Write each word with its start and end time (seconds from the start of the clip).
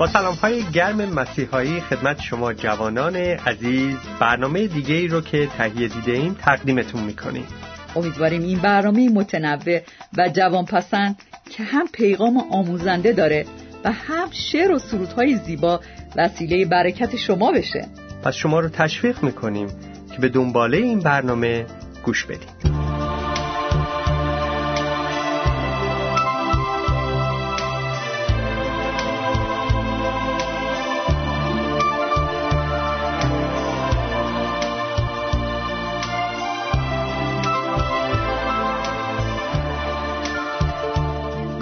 با 0.00 0.06
سلام 0.06 0.34
های 0.34 0.62
گرم 0.62 0.96
مسیحایی 0.96 1.80
خدمت 1.80 2.20
شما 2.20 2.52
جوانان 2.52 3.16
عزیز 3.16 3.96
برنامه 4.20 4.66
دیگه 4.66 4.94
ای 4.94 5.08
رو 5.08 5.20
که 5.20 5.46
تهیه 5.46 5.88
دیده 5.88 6.12
ایم 6.12 6.34
تقدیمتون 6.34 7.02
می‌کنیم. 7.02 7.46
امیدواریم 7.96 8.42
این 8.42 8.58
برنامه 8.58 9.08
متنوع 9.08 9.80
و 10.18 10.28
جوان 10.28 10.64
پسند 10.64 11.22
که 11.50 11.62
هم 11.62 11.86
پیغام 11.92 12.36
آموزنده 12.50 13.12
داره 13.12 13.46
و 13.84 13.92
هم 13.92 14.28
شعر 14.30 14.72
و 14.72 14.78
سرودهای 14.78 15.36
زیبا 15.36 15.80
وسیله 16.16 16.64
برکت 16.64 17.16
شما 17.16 17.52
بشه. 17.52 17.86
پس 18.24 18.34
شما 18.34 18.60
رو 18.60 18.68
تشویق 18.68 19.22
می‌کنیم 19.22 19.68
که 20.12 20.18
به 20.20 20.28
دنباله 20.28 20.78
این 20.78 21.00
برنامه 21.00 21.66
گوش 22.04 22.24
بدید. 22.24 22.79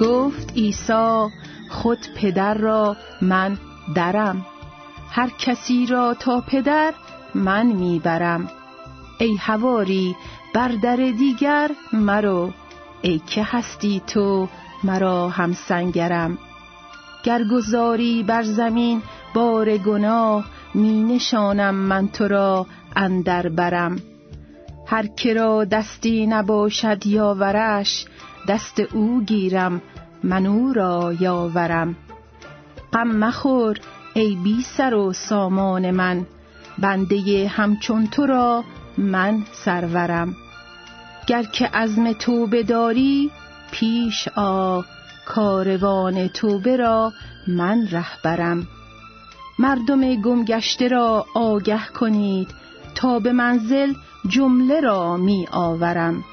گفت 0.01 0.53
عیسی 0.57 1.29
خود 1.69 1.99
پدر 2.17 2.55
را 2.55 2.97
من 3.23 3.59
درم. 3.95 4.47
هر 5.11 5.31
کسی 5.39 5.87
را 5.87 6.15
تا 6.15 6.41
پدر 6.41 6.95
من 7.35 7.67
می‌برم. 7.67 8.51
ای 9.19 9.37
هواری 9.37 10.17
بر 10.55 10.69
در 10.69 10.97
دیگر 10.97 11.71
مرو. 11.93 12.51
ای 13.03 13.19
که 13.19 13.43
هستی 13.45 14.03
تو 14.07 14.49
مرا 14.85 15.29
هم 15.29 15.53
سنگرم 15.53 16.39
گر 17.25 17.45
گذاری 17.45 18.23
بر 18.23 18.43
زمین 18.43 19.03
بار 19.35 19.77
گناه 19.77 20.45
می 20.75 21.03
نشانم 21.03 21.75
من 21.75 22.09
تو 22.09 22.29
را 22.29 22.67
اندر 22.97 23.49
برم. 23.49 23.97
هر 24.87 25.07
کرا 25.07 25.65
دستی 25.65 26.27
نباشد 26.27 27.07
یاورش 27.07 28.07
دست 28.49 28.81
او 28.81 29.23
گیرم. 29.25 29.83
من 30.23 30.47
او 30.47 30.73
را 30.73 31.13
یاورم. 31.21 31.97
غم 32.93 33.09
مخور 33.09 33.77
ای 34.15 34.37
بی 34.45 34.63
سر 34.63 34.95
و 34.95 35.13
سامان 35.13 35.91
من. 35.91 36.27
بنده 36.79 37.49
همچون 37.49 38.07
تو 38.07 38.27
را 38.27 38.65
من 38.99 39.45
سرورم. 39.53 40.37
گر 41.27 41.43
که 41.43 41.67
عزم 41.67 42.13
تو 42.13 42.47
بداری 42.47 43.31
پیش 43.71 44.29
آ 44.37 44.81
کاروان 45.27 46.29
توبه 46.29 46.77
را 46.77 47.13
من 47.47 47.89
رهبرم. 47.91 48.67
مردم 49.59 50.23
گمگشته 50.23 50.89
را 50.89 51.27
آگه 51.35 51.89
کنید 52.01 52.49
تا 52.95 53.19
به 53.19 53.33
منزل 53.33 53.93
جمله 54.29 54.81
را 54.81 55.17
می 55.17 55.49
آورم. 55.53 56.25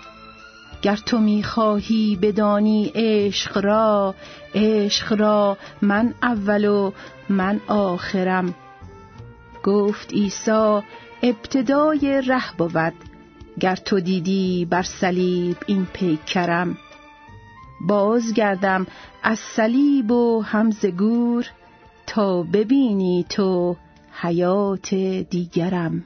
گر 0.86 0.96
تو 0.96 1.20
می 1.20 1.44
خواهی 1.44 2.16
بدانی 2.22 2.92
عشق 2.96 3.66
را 3.66 4.16
عشق 4.56 5.14
را 5.20 5.58
من 5.82 6.14
اول 6.24 6.66
و 6.66 6.92
من 7.30 7.62
آخرم. 7.68 8.56
گفت 9.64 10.14
عیسی 10.14 10.80
ابتدای 11.24 12.22
ره 12.28 12.56
بود 12.58 12.94
گر 13.60 13.76
تو 13.76 14.00
دیدی 14.00 14.68
بر 14.70 14.84
صلیب 14.84 15.58
این 15.66 15.88
پیکرم. 15.94 16.78
بازگردم 17.88 18.88
از 19.24 19.40
صلیب 19.40 20.12
و 20.12 20.42
همز 20.42 20.86
گور 20.86 21.46
تا 22.08 22.44
ببینی 22.44 23.26
تو 23.30 23.76
حیات 24.22 24.94
دیگرم. 25.30 26.04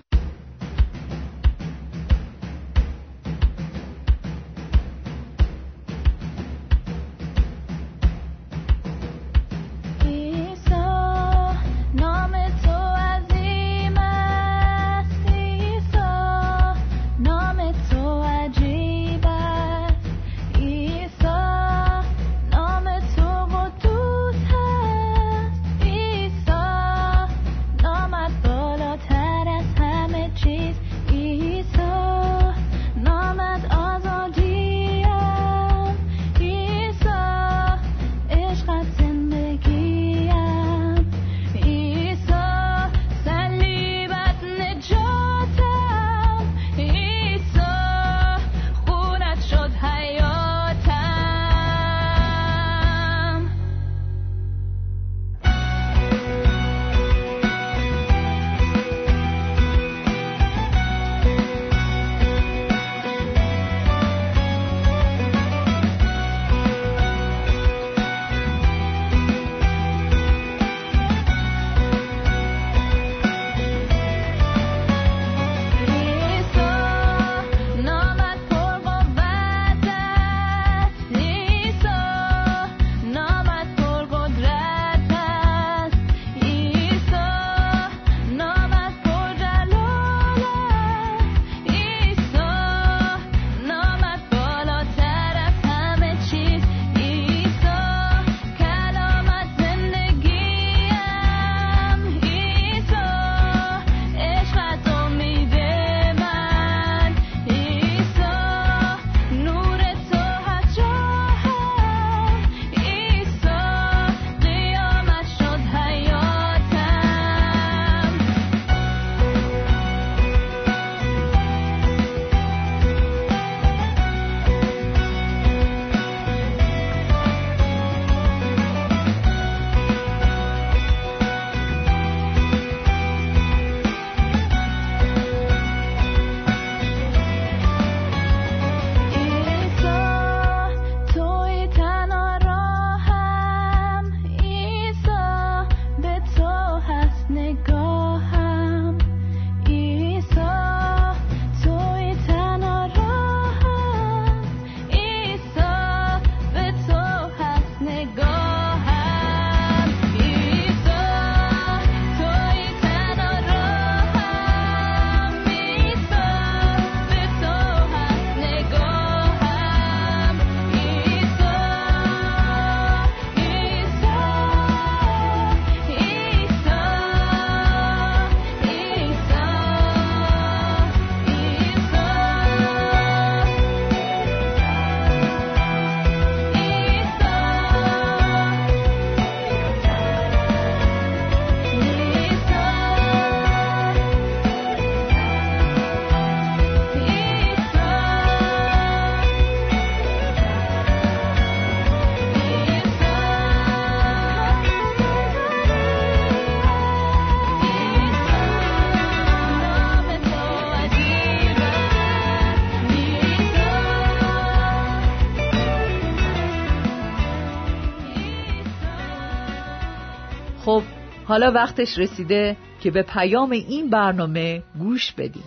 حالا 221.39 221.51
وقتش 221.51 221.97
رسیده 221.97 222.57
که 222.81 222.91
به 222.91 223.03
پیام 223.03 223.51
این 223.51 223.89
برنامه 223.89 224.63
گوش 224.79 225.11
بدیم. 225.11 225.43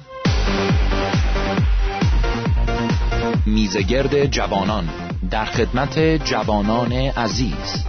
میزگرد 3.47 4.27
جوانان 4.27 4.89
در 5.31 5.45
خدمت 5.45 5.99
جوانان 6.25 6.93
عزیز. 6.93 7.85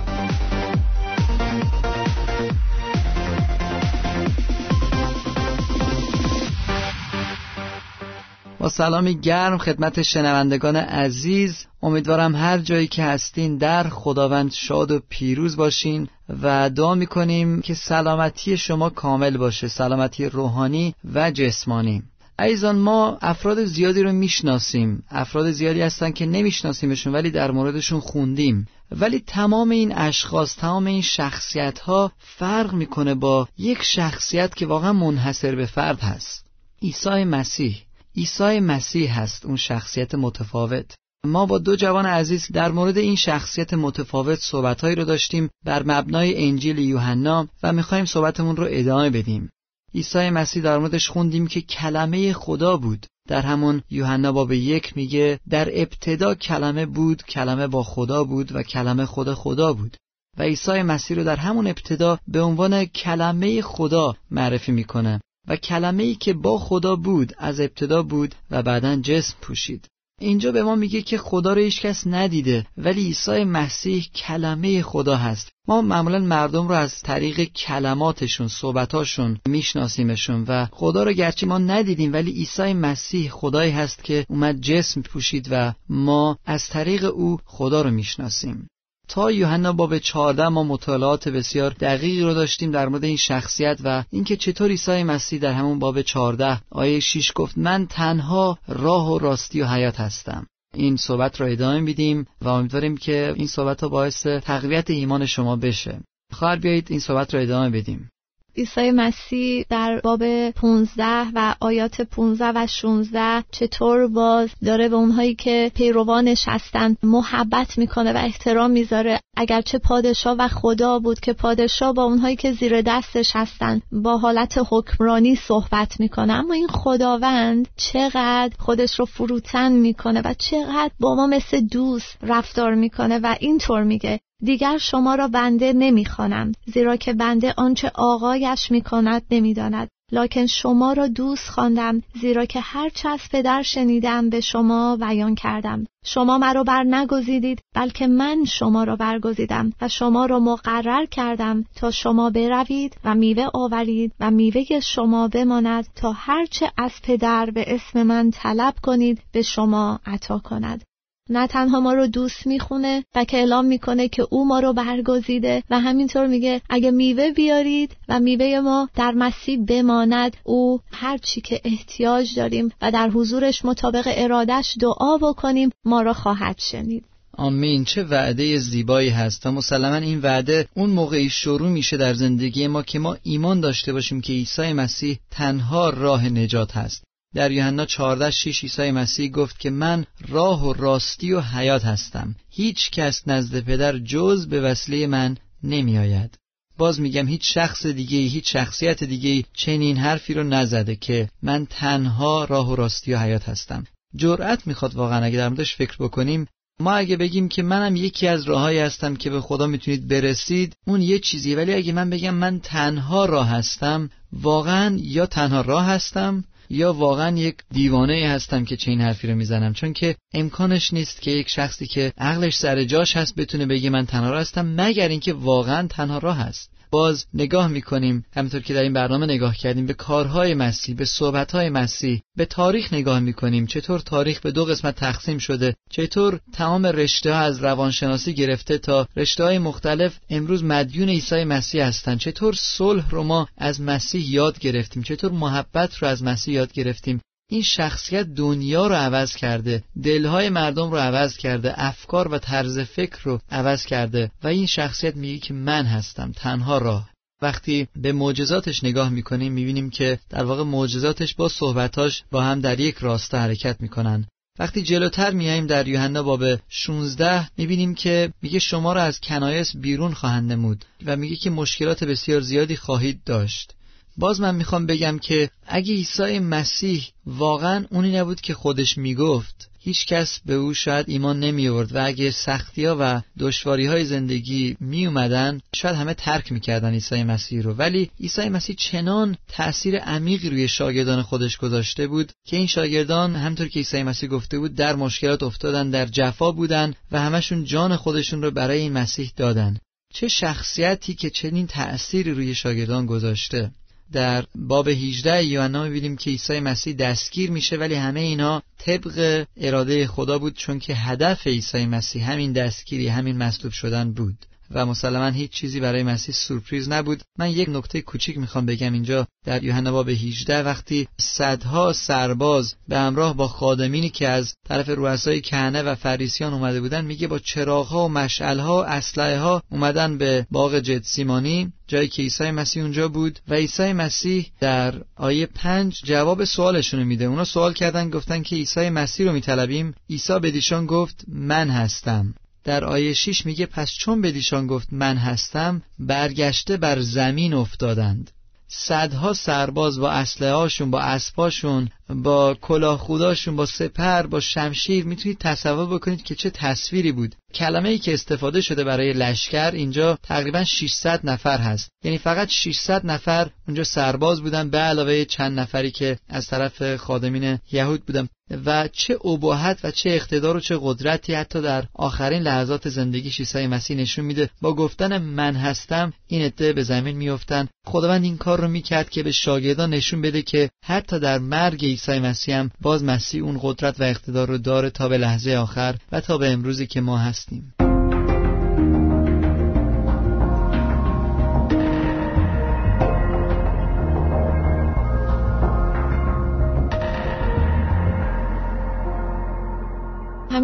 با 8.60 8.70
سلامی 8.70 9.20
گرم 9.20 9.58
خدمت 9.58 10.02
شنوندگان 10.02 10.76
عزیز 10.76 11.66
امیدوارم 11.84 12.36
هر 12.36 12.58
جایی 12.58 12.88
که 12.88 13.04
هستین 13.04 13.58
در 13.58 13.84
خداوند 13.84 14.52
شاد 14.52 14.92
و 14.92 15.00
پیروز 15.10 15.58
باشین. 15.58 16.10
و 16.30 16.70
دعا 16.70 16.96
می‌کنیم 16.96 17.62
که 17.62 17.74
سلامتی 17.74 18.58
شما 18.58 18.90
کامل 18.90 19.38
باشه 19.38 19.68
سلامتی 19.68 20.26
روحانی 20.26 20.96
و 21.14 21.32
جسمانی. 21.32 22.04
عزیزان 22.40 22.76
ما 22.76 23.18
افراد 23.22 23.66
زیادی 23.66 24.04
رو 24.04 24.12
می‌شناسیم. 24.12 25.04
افراد 25.10 25.52
زیادی 25.52 25.82
هستن 25.82 26.12
که 26.12 26.26
نمیشناسیمشون 26.26 27.14
ولی 27.14 27.32
در 27.32 27.52
موردشون 27.52 28.00
خوندیم. 28.00 28.68
ولی 28.92 29.20
تمام 29.20 29.70
این 29.70 29.98
اشخاص 29.98 30.56
تمام 30.56 30.86
این 30.86 31.02
شخصیت 31.02 31.80
ها 31.80 32.12
فرق 32.20 32.74
می‌کنه 32.74 33.16
با 33.16 33.48
یک 33.58 33.84
شخصیت 33.84 34.56
که 34.56 34.66
واقعا 34.66 34.94
منحصر 34.94 35.56
به 35.56 35.66
فرد 35.66 36.00
هست. 36.00 36.46
عیسی 36.82 37.24
مسیح. 37.24 37.78
عیسی 38.18 38.60
مسیح 38.60 39.20
هست 39.20 39.46
اون 39.46 39.56
شخصیت 39.56 40.16
متفاوت. 40.16 40.96
ما 41.26 41.46
با 41.46 41.58
دو 41.58 41.76
جوان 41.76 42.06
عزیز 42.06 42.48
در 42.54 42.72
مورد 42.72 42.98
این 42.98 43.16
شخصیت 43.16 43.74
متفاوت 43.74 44.40
صحبتهایی 44.40 44.96
رو 44.96 45.04
داشتیم 45.04 45.50
بر 45.66 45.84
مبنای 45.84 46.48
انجیل 46.48 46.78
یوحنا 46.78 47.48
و 47.64 47.74
می‌خوایم 47.74 48.06
صحبتمون 48.06 48.56
رو 48.56 48.68
ادامه 48.70 49.10
بدیم. 49.10 49.50
عیسی 49.96 50.30
مسیح 50.30 50.64
در 50.64 50.78
موردش 50.78 51.10
خوندیم 51.10 51.48
که 51.48 51.62
کلمه 51.62 52.34
خدا 52.34 52.78
بود. 52.78 53.06
در 53.28 53.42
همون 53.42 53.82
یوحنا 53.90 54.32
باب 54.32 54.52
یک 54.52 54.98
میگه 54.98 55.40
در 55.50 55.82
ابتدا 55.82 56.36
کلمه 56.36 56.86
بود 56.86 57.24
کلمه 57.24 57.68
با 57.68 57.84
خدا 57.84 58.24
بود 58.24 58.56
و 58.56 58.64
کلمه 58.64 59.06
خدا 59.06 59.36
خدا 59.36 59.74
بود. 59.74 59.98
و 60.38 60.44
عیسی 60.44 60.82
مسیح 60.82 61.18
رو 61.18 61.24
در 61.24 61.36
همون 61.36 61.68
ابتدا 61.68 62.20
به 62.28 62.42
عنوان 62.42 62.86
کلمه 62.86 63.62
خدا 63.62 64.16
معرفی 64.32 64.72
می‌کنه. 64.72 65.22
و 65.48 65.56
کلمه 65.56 66.04
ای 66.04 66.16
که 66.16 66.34
با 66.34 66.60
خدا 66.60 66.96
بود 66.96 67.34
از 67.38 67.60
ابتدا 67.60 68.04
بود 68.04 68.36
و 68.52 68.64
بعدا 68.64 68.96
جسم 68.96 69.36
پوشید. 69.42 69.88
اینجا 70.24 70.52
به 70.52 70.64
ما 70.64 70.76
میگه 70.76 71.02
که 71.02 71.18
خدا 71.18 71.54
رو 71.54 71.62
هیچ 71.62 71.82
کس 71.82 72.08
ندیده 72.08 72.66
ولی 72.78 73.04
عیسی 73.04 73.44
مسیح 73.44 74.08
کلمه 74.16 74.82
خدا 74.82 75.16
هست. 75.16 75.52
ما 75.68 75.82
معمولا 75.82 76.20
مردم 76.20 76.68
رو 76.68 76.74
از 76.74 77.02
طریق 77.02 77.44
کلماتشون 77.44 78.48
صحبتاشون 78.48 79.38
میشناسیمشون 79.48 80.46
و 80.48 80.68
خدا 80.72 81.04
رو 81.04 81.12
گرچه 81.12 81.48
ما 81.48 81.58
ندیدیم 81.58 82.14
ولی 82.14 82.32
عیسی 82.32 82.74
مسیح 82.74 83.30
خدایی 83.30 83.72
هست 83.72 84.04
که 84.04 84.26
اومد 84.30 84.62
جسم 84.62 85.02
پوشید 85.02 85.48
و 85.52 85.74
ما 85.90 86.38
از 86.46 86.68
طریق 86.70 87.04
او 87.04 87.38
خدا 87.46 87.82
رو 87.82 87.92
می‌شناسیم. 87.92 88.68
تا 89.08 89.32
یوحنا 89.32 89.74
باب 89.74 89.98
14 89.98 90.48
ما 90.48 90.64
مطالعات 90.64 91.30
بسیار 91.30 91.72
دقیقی 91.72 92.22
رو 92.22 92.34
داشتیم 92.34 92.72
در 92.72 92.88
مورد 92.88 93.04
این 93.04 93.18
شخصیت 93.18 93.80
و 93.84 94.04
اینکه 94.12 94.38
چطور 94.38 94.70
عیسی 94.70 95.04
مسیح 95.04 95.40
در 95.40 95.54
همون 95.54 95.80
باب 95.80 96.02
14 96.02 96.62
آیه 96.70 97.00
6 97.00 97.32
گفت 97.36 97.58
من 97.58 97.88
تنها 97.88 98.58
راه 98.68 99.12
و 99.12 99.18
راستی 99.18 99.62
و 99.62 99.68
حیات 99.68 100.00
هستم. 100.00 100.48
این 100.74 100.96
صحبت 100.96 101.42
رو 101.42 101.52
ادامه 101.52 101.80
میدیم 101.80 102.28
و 102.42 102.48
امیدواریم 102.48 102.98
که 102.98 103.34
این 103.36 103.48
صحبت 103.48 103.82
ها 103.82 103.90
باعث 103.90 104.28
تقویت 104.28 104.90
ایمان 104.90 105.26
شما 105.26 105.56
بشه. 105.56 106.00
خواهر 106.32 106.56
بیایید 106.56 106.88
این 106.90 107.00
صحبت 107.00 107.34
رو 107.34 107.42
ادامه 107.42 107.70
بدیم. 107.70 108.10
عیسی 108.58 108.92
مسیح 108.92 109.66
در 109.70 110.00
باب 110.00 110.50
15 110.50 111.06
و 111.36 111.56
آیات 111.60 112.02
15 112.02 112.46
و 112.46 112.68
16 112.68 113.44
چطور 113.52 114.08
باز 114.08 114.50
داره 114.66 114.90
به 114.90 114.96
اونهایی 114.96 115.36
که 115.36 115.72
پیروانش 115.76 116.44
هستند 116.48 116.98
محبت 117.04 117.78
می‌کنه 117.78 118.14
و 118.14 118.18
احترام 118.18 118.72
می‌ذاره. 118.72 119.20
اگرچه 119.38 119.78
پادشاه 119.78 120.36
و 120.40 120.48
خدا 120.48 121.00
بود 121.00 121.20
که 121.20 121.34
پادشاه 121.34 121.94
با 121.94 122.04
اونهایی 122.04 122.36
که 122.36 122.52
زیر 122.52 122.82
دستش 122.82 123.32
هستند 123.36 123.82
با 123.92 124.18
حالت 124.18 124.60
حکمرانی 124.70 125.36
صحبت 125.36 126.00
می‌کنه. 126.00 126.34
اما 126.34 126.54
این 126.54 126.68
خداوند 126.68 127.68
چقدر 127.78 128.56
خودش 128.60 129.00
رو 129.00 129.06
فروتن 129.06 129.72
می‌کنه 129.72 130.22
و 130.22 130.34
چقدر 130.38 130.92
با 131.00 131.16
ما 131.16 131.28
مثل 131.28 131.62
دوست 131.62 132.18
رفتار 132.22 132.76
می‌کنه 132.76 133.20
و 133.20 133.36
اینطور 133.40 133.84
میگه. 133.84 134.20
دیگر 134.44 134.78
شما 134.78 135.16
را 135.16 135.28
بنده 135.28 135.74
نمی‌خوانم 135.74 136.52
زیرا 136.66 136.96
که 136.96 137.14
بنده 137.14 137.54
آنچه 137.58 137.92
آقایش 137.96 138.72
می‌کند 138.72 139.22
نمی‌داند. 139.32 139.90
لکن 140.12 140.46
شما 140.46 140.94
را 140.94 141.08
دوست 141.08 141.50
خواندم 141.50 142.02
زیرا 142.22 142.46
که 142.46 142.60
هرچه 142.60 143.10
از 143.10 143.20
پدر 143.32 143.62
شنیدم 143.62 144.30
به 144.30 144.42
شما 144.42 144.98
بیان 144.98 145.36
کردم. 145.36 145.86
شما 146.06 146.38
مرا 146.38 146.64
بر 146.64 146.84
نگزیدید 146.84 147.60
بلکه 147.76 148.08
من 148.08 148.46
شما 148.46 148.84
را 148.84 148.96
برگزیدم 148.96 149.74
و 149.82 149.88
شما 149.88 150.26
را 150.26 150.40
مقرر 150.40 151.06
کردم 151.06 151.66
تا 151.76 151.92
شما 151.92 152.30
بروید 152.30 152.98
و 153.04 153.16
میوه 153.16 153.48
آورید 153.54 154.14
و 154.20 154.32
میوه 154.32 154.80
شما 154.80 155.28
بماند 155.28 155.88
تا 155.96 156.12
هرچه 156.12 156.72
از 156.78 156.92
پدر 157.04 157.50
به 157.50 157.76
اسم 157.76 158.04
من 158.04 158.32
طلب 158.32 158.74
کنید 158.84 159.22
به 159.32 159.42
شما 159.42 160.00
عطا 160.06 160.40
کند. 160.40 160.84
نه 161.30 161.48
تنها 161.48 161.80
ما 161.80 161.94
رو 161.94 162.08
دوست 162.08 162.48
می‌خونه 162.48 163.04
و 163.16 163.24
که 163.24 163.38
اعلام 163.38 163.66
می‌کنه 163.66 164.08
که 164.08 164.28
او 164.30 164.48
ما 164.48 164.60
رو 164.60 164.74
برگزیده 164.74 165.64
و 165.70 165.80
همینطور 165.80 166.28
میگه 166.28 166.62
اگه 166.70 166.92
میوه 166.92 167.32
بیارید 167.32 167.96
و 168.10 168.20
میوه 168.20 168.60
ما 168.60 168.90
در 168.96 169.12
مسیح 169.12 169.66
بماند 169.68 170.38
او 170.44 170.80
هر 170.92 171.18
چی 171.18 171.42
که 171.42 171.62
احتیاج 171.64 172.36
داریم 172.36 172.70
و 172.82 172.92
در 172.92 173.10
حضورش 173.10 173.66
مطابق 173.66 174.04
ارادش 174.08 174.76
دعا 174.80 175.18
بکنیم 175.18 175.70
ما 175.86 176.02
را 176.02 176.14
خواهد 176.14 176.56
شنید. 176.60 177.06
آمین. 177.38 177.86
چه 177.86 178.04
وعده 178.04 178.58
زیبایی 178.58 179.10
هست. 179.10 179.46
و 179.46 179.52
مسلما 179.52 179.96
این 179.96 180.20
وعده 180.20 180.68
اون 180.76 180.90
موقعی 180.90 181.30
شروع 181.30 181.70
میشه 181.70 181.98
در 181.98 182.14
زندگی 182.14 182.68
ما 182.68 182.84
که 182.84 183.00
ما 183.00 183.18
ایمان 183.24 183.60
داشته 183.60 183.94
باشیم 183.94 184.22
که 184.22 184.34
عیسی 184.34 184.74
مسیح 184.74 185.20
تنها 185.32 185.90
راه 185.90 186.30
نجات 186.30 186.78
هست. 186.78 187.04
در 187.36 187.52
یوحنا 187.52 187.86
14 187.86 188.32
6 188.32 188.64
عیسی 188.64 188.92
مسیح 188.92 189.32
گفت 189.32 189.60
که 189.60 189.70
من 189.70 190.06
راه 190.28 190.68
و 190.68 190.74
راستی 190.74 191.34
و 191.34 191.42
حیات 191.42 191.86
هستم. 191.86 192.36
هیچ 192.50 192.92
کس 192.92 193.28
نزد 193.28 193.60
پدر 193.60 193.98
جز 193.98 194.48
به 194.48 194.62
وسیله 194.62 195.08
من 195.08 195.38
نمی 195.64 195.98
آید. 195.98 196.38
باز 196.78 197.00
میگم 197.00 197.28
هیچ 197.28 197.54
شخص 197.54 197.86
دیگه 197.86 198.18
هیچ 198.18 198.54
شخصیت 198.54 199.04
دیگه 199.04 199.48
چنین 199.54 199.98
حرفی 199.98 200.34
رو 200.34 200.44
نزده 200.44 200.96
که 200.96 201.30
من 201.42 201.66
تنها 201.66 202.46
راه 202.46 202.72
و 202.72 202.76
راستی 202.76 203.14
و 203.14 203.20
حیات 203.20 203.50
هستم. 203.50 203.84
جرأت 204.16 204.68
می‌خواد 204.68 204.96
واقعا 204.96 205.24
اگه 205.24 205.38
در 205.38 205.50
موردش 205.50 205.76
فکر 205.76 205.96
بکنیم 206.00 206.48
ما 206.80 206.94
اگه 206.94 207.18
بگیم 207.18 207.50
که 207.50 207.64
منم 207.64 207.96
یکی 207.96 208.28
از 208.28 208.44
راههایی 208.44 208.80
هستم 208.80 209.16
که 209.16 209.30
به 209.30 209.42
خدا 209.42 209.68
می‌تونید 209.68 210.08
برسید 210.08 210.76
اون 210.88 211.02
یه 211.02 211.20
چیزی 211.20 211.56
ولی 211.56 211.74
اگه 211.74 211.94
من 211.94 212.10
بگم 212.10 212.34
من 212.34 212.60
تنها 212.60 213.26
راه 213.26 213.50
هستم 213.50 214.10
واقعا 214.34 214.98
یا 215.02 215.26
تنها 215.26 215.62
راه 215.62 215.86
هستم 215.86 216.44
یا 216.74 216.94
واقعا 216.94 217.38
یک 217.38 217.56
دیوانه 217.72 218.28
هستم 218.28 218.66
که 218.66 218.78
چه 218.78 218.92
حرفی 218.92 219.28
رو 219.28 219.36
می‌زنم؟ 219.36 219.74
چون 219.74 219.94
که 219.94 220.16
امکانش 220.34 220.94
نیست 220.94 221.22
که 221.22 221.32
یک 221.32 221.50
شخصی 221.50 221.88
که 221.88 222.14
عقلش 222.18 222.58
سر 222.58 222.84
جاش 222.84 223.18
هست 223.18 223.36
بتونه 223.36 223.66
بگه 223.66 223.90
من 223.90 224.06
تنها 224.06 224.40
هستم 224.40 224.66
مگر 224.82 225.08
اینکه 225.08 225.34
واقعا 225.34 225.88
تنها 225.88 226.18
راه 226.18 226.38
هست. 226.38 226.73
باز 226.94 227.26
نگاه 227.34 227.68
می‌کنیم. 227.68 228.26
همینطور 228.36 228.62
که 228.62 228.74
در 228.74 228.82
این 228.82 228.94
برنامه 228.94 229.26
نگاه 229.26 229.56
کردیم 229.56 229.86
به 229.86 229.94
کارهای 229.94 230.54
مسیح 230.54 230.96
به 230.96 231.06
صحبتهای 231.06 231.70
مسیح 231.70 232.22
به 232.38 232.46
تاریخ 232.46 232.94
نگاه 232.94 233.20
می‌کنیم. 233.20 233.68
چطور 233.68 234.00
تاریخ 234.00 234.40
به 234.40 234.52
دو 234.52 234.66
قسمت 234.66 234.96
تقسیم 234.96 235.38
شده؟ 235.38 235.76
چطور 235.90 236.40
تمام 236.54 236.86
رشته 236.86 237.34
ها 237.34 237.40
از 237.40 237.64
روانشناسی 237.64 238.34
گرفته 238.34 238.78
تا 238.78 239.08
رشته 239.16 239.44
های 239.44 239.58
مختلف 239.58 240.20
امروز 240.30 240.64
مدیون 240.64 241.10
عیسی 241.10 241.44
مسیح 241.44 241.86
هستند؟ 241.86 242.20
چطور 242.20 242.54
صلح 242.58 243.10
رو 243.10 243.24
ما 243.24 243.48
از 243.58 243.82
مسیح 243.82 244.32
یاد 244.32 244.60
گرفتیم؟ 244.60 245.04
چطور 245.04 245.32
محبت 245.32 245.98
رو 245.98 246.08
از 246.08 246.24
مسیح 246.24 246.54
یاد 246.54 246.74
گرفتیم؟ 246.74 247.22
این 247.50 247.62
شخصیت 247.62 248.26
دنیا 248.26 248.88
رو 248.88 248.96
عوض 248.96 249.36
کرده 249.36 249.84
دلهای 250.04 250.50
مردم 250.50 250.92
رو 250.92 250.98
عوض 250.98 251.38
کرده 251.38 251.74
افکار 251.76 252.28
و 252.28 252.38
طرز 252.38 252.80
فکر 252.80 253.20
رو 253.24 253.40
عوض 253.52 253.86
کرده 253.86 254.32
و 254.44 254.48
این 254.48 254.66
شخصیت 254.66 255.16
میگه 255.16 255.40
که 255.40 255.54
من 255.54 255.86
هستم 255.86 256.32
تنها 256.32 256.78
راه. 256.78 257.10
وقتی 257.42 257.88
به 257.96 258.12
معجزاتش 258.12 258.84
نگاه 258.84 259.10
می‌کنیم 259.10 259.54
می‌بینیم 259.54 259.90
که 259.90 260.20
در 260.30 260.44
واقع 260.44 260.64
معجزاتش 260.64 261.36
با 261.36 261.50
صحبتاش 261.50 262.24
با 262.32 262.44
هم 262.44 262.62
در 262.62 262.80
یک 262.80 262.98
راستا 262.98 263.40
حرکت 263.40 263.82
می‌کنن. 263.82 264.28
وقتی 264.60 264.82
جلوتر 264.82 265.32
میاییم 265.32 265.68
در 265.68 265.88
یوحنا 265.88 266.24
باب 266.24 266.44
16 266.70 267.50
می‌بینیم 267.58 267.96
که 267.96 268.34
میگه 268.42 268.60
شما 268.60 268.94
را 268.94 269.02
از 269.02 269.22
کنایس 269.22 269.76
بیرون 269.76 270.14
خواهند 270.14 270.52
نمود 270.52 270.86
و 271.06 271.16
میگه 271.16 271.36
که 271.36 271.50
مشکلات 271.50 272.04
بسیار 272.04 272.42
زیادی 272.42 272.76
خواهید 272.76 273.24
داشت. 273.26 273.74
باز 274.18 274.42
من 274.42 274.56
می‌خوام 274.56 274.86
بگم 274.86 275.20
که 275.20 275.50
اگه 275.68 275.94
عیسی 275.94 276.40
مسیح 276.40 277.08
واقعا 277.26 277.86
اونی 277.90 278.18
نبود 278.18 278.42
که 278.42 278.54
خودش 278.54 278.98
می‌گفت 278.98 279.70
هیچ 279.86 280.06
کس 280.06 280.40
به 280.46 280.54
او 280.54 280.74
شاید 280.74 281.10
ایمان 281.10 281.40
نمی 281.40 281.68
آورد 281.68 281.96
و 281.96 282.06
اگه 282.06 282.32
سختی 282.32 282.86
ها 282.86 282.98
و 283.00 283.22
دشواری 283.40 283.86
های 283.86 284.06
زندگی 284.06 284.78
می 284.80 285.06
اومدن 285.06 285.60
شاید 285.76 285.96
همه 285.96 286.14
ترک 286.14 286.52
می‌کردن 286.52 286.94
عیسی 286.94 287.24
مسیح 287.24 287.62
رو. 287.62 287.74
ولی 287.74 288.12
عیسی 288.20 288.50
مسیح 288.50 288.76
چنان 288.76 289.38
تأثیر 289.48 289.98
عمیقی 290.00 290.50
روی 290.50 290.68
شاگردان 290.68 291.22
خودش 291.22 291.58
گذاشته 291.58 292.08
بود 292.08 292.32
که 292.46 292.58
این 292.58 292.68
شاگردان 292.68 293.36
همطور 293.36 293.68
که 293.68 293.80
عیسی 293.80 294.04
مسیح 294.04 294.30
گفته 294.30 294.60
بود 294.60 294.76
در 294.76 294.96
مشکلات 294.96 295.44
افتادن 295.44 295.90
در 295.90 296.06
جفا 296.06 296.52
بودن 296.52 296.94
و 297.12 297.22
همشون 297.22 297.64
جان 297.64 297.96
خودشون 297.96 298.42
رو 298.42 298.52
برای 298.52 298.80
این 298.80 298.94
مسیح 298.94 299.32
دادن. 299.36 299.78
چه 300.14 300.28
شخصیتی 300.28 301.14
که 301.14 301.30
چنین 301.30 301.68
تأثیری 301.68 302.32
روی 302.32 302.56
شاگردان 302.56 303.06
گذاشته. 303.06 303.72
در 304.14 304.46
باب 304.56 304.88
18 304.88 305.44
یوحنا 305.44 305.84
می‌بینیم 305.84 306.16
که 306.16 306.30
عیسی 306.30 306.60
مسیح 306.60 306.96
دستگیر 306.96 307.52
میشه 307.52 307.78
ولی 307.78 307.96
همه 307.96 308.20
اینا 308.20 308.62
طبق 308.78 309.46
اراده 309.58 310.08
خدا 310.08 310.40
بود 310.40 310.54
چون 310.54 310.80
که 310.80 310.96
هدف 310.96 311.48
عیسی 311.48 311.86
مسیح 311.86 312.32
همین 312.32 312.54
دستگیری 312.54 313.08
همین 313.08 313.38
مصلوب 313.38 313.74
شدن 313.74 314.14
بود. 314.14 314.38
و 314.72 314.86
مسلما 314.86 315.30
هیچ 315.30 315.52
چیزی 315.52 315.80
برای 315.80 316.04
مسیح 316.04 316.36
سورپریز 316.36 316.90
نبود. 316.90 317.22
من 317.40 317.50
یک 317.50 317.70
نکته 317.70 318.02
کوچیک 318.02 318.38
می‌خوام 318.38 318.66
بگم 318.66 318.94
اینجا. 318.94 319.28
در 319.46 319.64
یوحنا 319.64 319.92
باب 319.92 320.10
18 320.10 320.64
وقتی 320.64 321.08
صدها 321.20 321.94
سرباز 321.94 322.76
به 322.88 322.98
همراه 322.98 323.38
با 323.38 323.48
خادمینی 323.48 324.10
که 324.10 324.30
از 324.30 324.54
طرف 324.68 324.90
رؤسای 324.90 325.42
کهنه 325.42 325.82
و 325.82 325.96
فریسیان 325.96 326.54
اومده 326.54 326.82
بودن 326.82 327.06
میگه 327.06 327.28
با 327.28 327.40
چراغها 327.40 328.06
و 328.06 328.10
مشعلها 328.10 328.84
اسلحه 328.84 329.40
ها 329.40 329.64
اومدن 329.72 330.18
به 330.18 330.48
باغ 330.52 330.80
جتسیمانی 330.80 331.74
جایی 331.88 332.08
که 332.08 332.22
عیسی 332.22 332.52
مسیح 332.52 332.84
اونجا 332.84 333.08
بود. 333.08 333.40
و 333.48 333.54
عیسی 333.54 333.94
مسیح 333.94 334.52
در 334.60 334.94
آیه 335.16 335.46
پنج 335.46 336.02
جواب 336.04 336.44
سوالشون 336.44 337.04
میده. 337.04 337.26
اونا 337.26 337.44
سوال 337.44 337.74
کردن 337.74 338.10
گفتن 338.10 338.44
که 338.44 338.56
عیسی 338.56 338.90
مسیح 338.90 339.26
رو 339.26 339.34
میطلبیم. 339.34 339.94
عیسی 340.10 340.40
به 340.40 340.52
دیشان 340.52 340.86
گفت 340.86 341.24
من 341.28 341.70
هستم. 341.70 342.34
در 342.64 342.86
آیه 342.86 343.14
6 343.14 343.46
میگه 343.46 343.66
پس 343.66 343.92
چون 343.92 344.22
به 344.22 344.32
دیشان 344.32 344.68
گفت 344.68 344.88
من 344.92 345.18
هستم 345.18 345.82
برگشته 346.00 346.78
بر 346.78 347.00
زمین 347.00 347.54
افتادند. 347.54 348.32
صدها 348.68 349.34
سرباز 349.34 350.00
با 350.00 350.12
اسلحه 350.12 350.54
هاشون 350.54 350.92
با 350.92 351.00
اسباشون 351.00 351.90
با 352.14 352.58
کلاه 352.62 352.98
خوداشون 352.98 353.56
با 353.56 353.66
سپر 353.66 354.22
با 354.22 354.40
شمشیر 354.40 355.06
می‌تونید 355.06 355.38
تصور 355.38 355.86
بکنید 355.86 356.24
که 356.24 356.36
چه 356.36 356.50
تصویری 356.50 357.12
بود. 357.12 357.36
کلمه 357.54 357.90
ای 357.90 357.98
که 357.98 358.14
استفاده 358.14 358.62
شده 358.62 358.84
برای 358.84 359.14
لشکر 359.14 359.72
اینجا 359.72 360.18
تقریبا 360.24 360.64
600 360.64 361.20
نفر 361.24 361.58
هست. 361.58 361.90
یعنی 362.04 362.18
فقط 362.18 362.50
600 362.50 363.06
نفر 363.06 363.50
اونجا 363.68 363.84
سرباز 363.84 364.42
بودن 364.42 364.70
به 364.70 364.78
علاوه 364.78 365.26
چند 365.26 365.60
نفری 365.60 365.92
که 365.92 366.18
از 366.30 366.48
طرف 366.48 366.96
خادمین 366.96 367.60
یهود 367.72 368.06
بودن. 368.06 368.28
و 368.66 368.88
چه 368.88 369.28
ابهت 369.28 369.80
و 369.84 369.92
چه 369.92 370.10
اقتدار 370.10 370.58
و 370.58 370.60
چه 370.60 370.78
قدرتی 370.82 371.34
حتی 371.34 371.62
در 371.62 371.84
آخرین 371.94 372.42
لحظات 372.42 372.90
زندگی 372.90 373.30
عیسی 373.40 373.68
مسیح 373.68 373.98
نشون 373.98 374.26
میده. 374.26 374.50
با 374.62 374.76
گفتن 374.76 375.18
من 375.18 375.56
هستم 375.56 376.14
این 376.28 376.42
عده 376.42 376.74
به 376.74 376.84
زمین 376.84 377.18
میافتند 377.18 377.70
خداوند 377.86 378.24
این 378.24 378.38
کار 378.38 378.62
رو 378.62 378.68
می‌کرد 378.68 379.10
که 379.10 379.24
به 379.24 379.32
شاگردان 379.32 379.94
نشون 379.94 380.22
بده 380.22 380.42
که 380.42 380.70
حتی 380.86 381.20
در 381.20 381.38
مرگ 381.38 381.84
عیسی 382.08 382.20
مسیح 382.20 382.56
هم 382.56 382.72
باز 382.82 383.04
مسیح 383.04 383.44
اون 383.44 383.60
قدرت 383.62 384.00
و 384.00 384.04
اقتدار 384.04 384.48
رو 384.48 384.58
داره 384.58 384.90
تا 384.90 385.10
به 385.10 385.18
لحظه 385.18 385.56
آخر 385.56 385.96
و 386.12 386.22
تا 386.22 386.38
به 386.38 386.52
امروزی 386.52 386.88
که 386.88 387.02
ما 387.02 387.18
هستیم. 387.18 387.74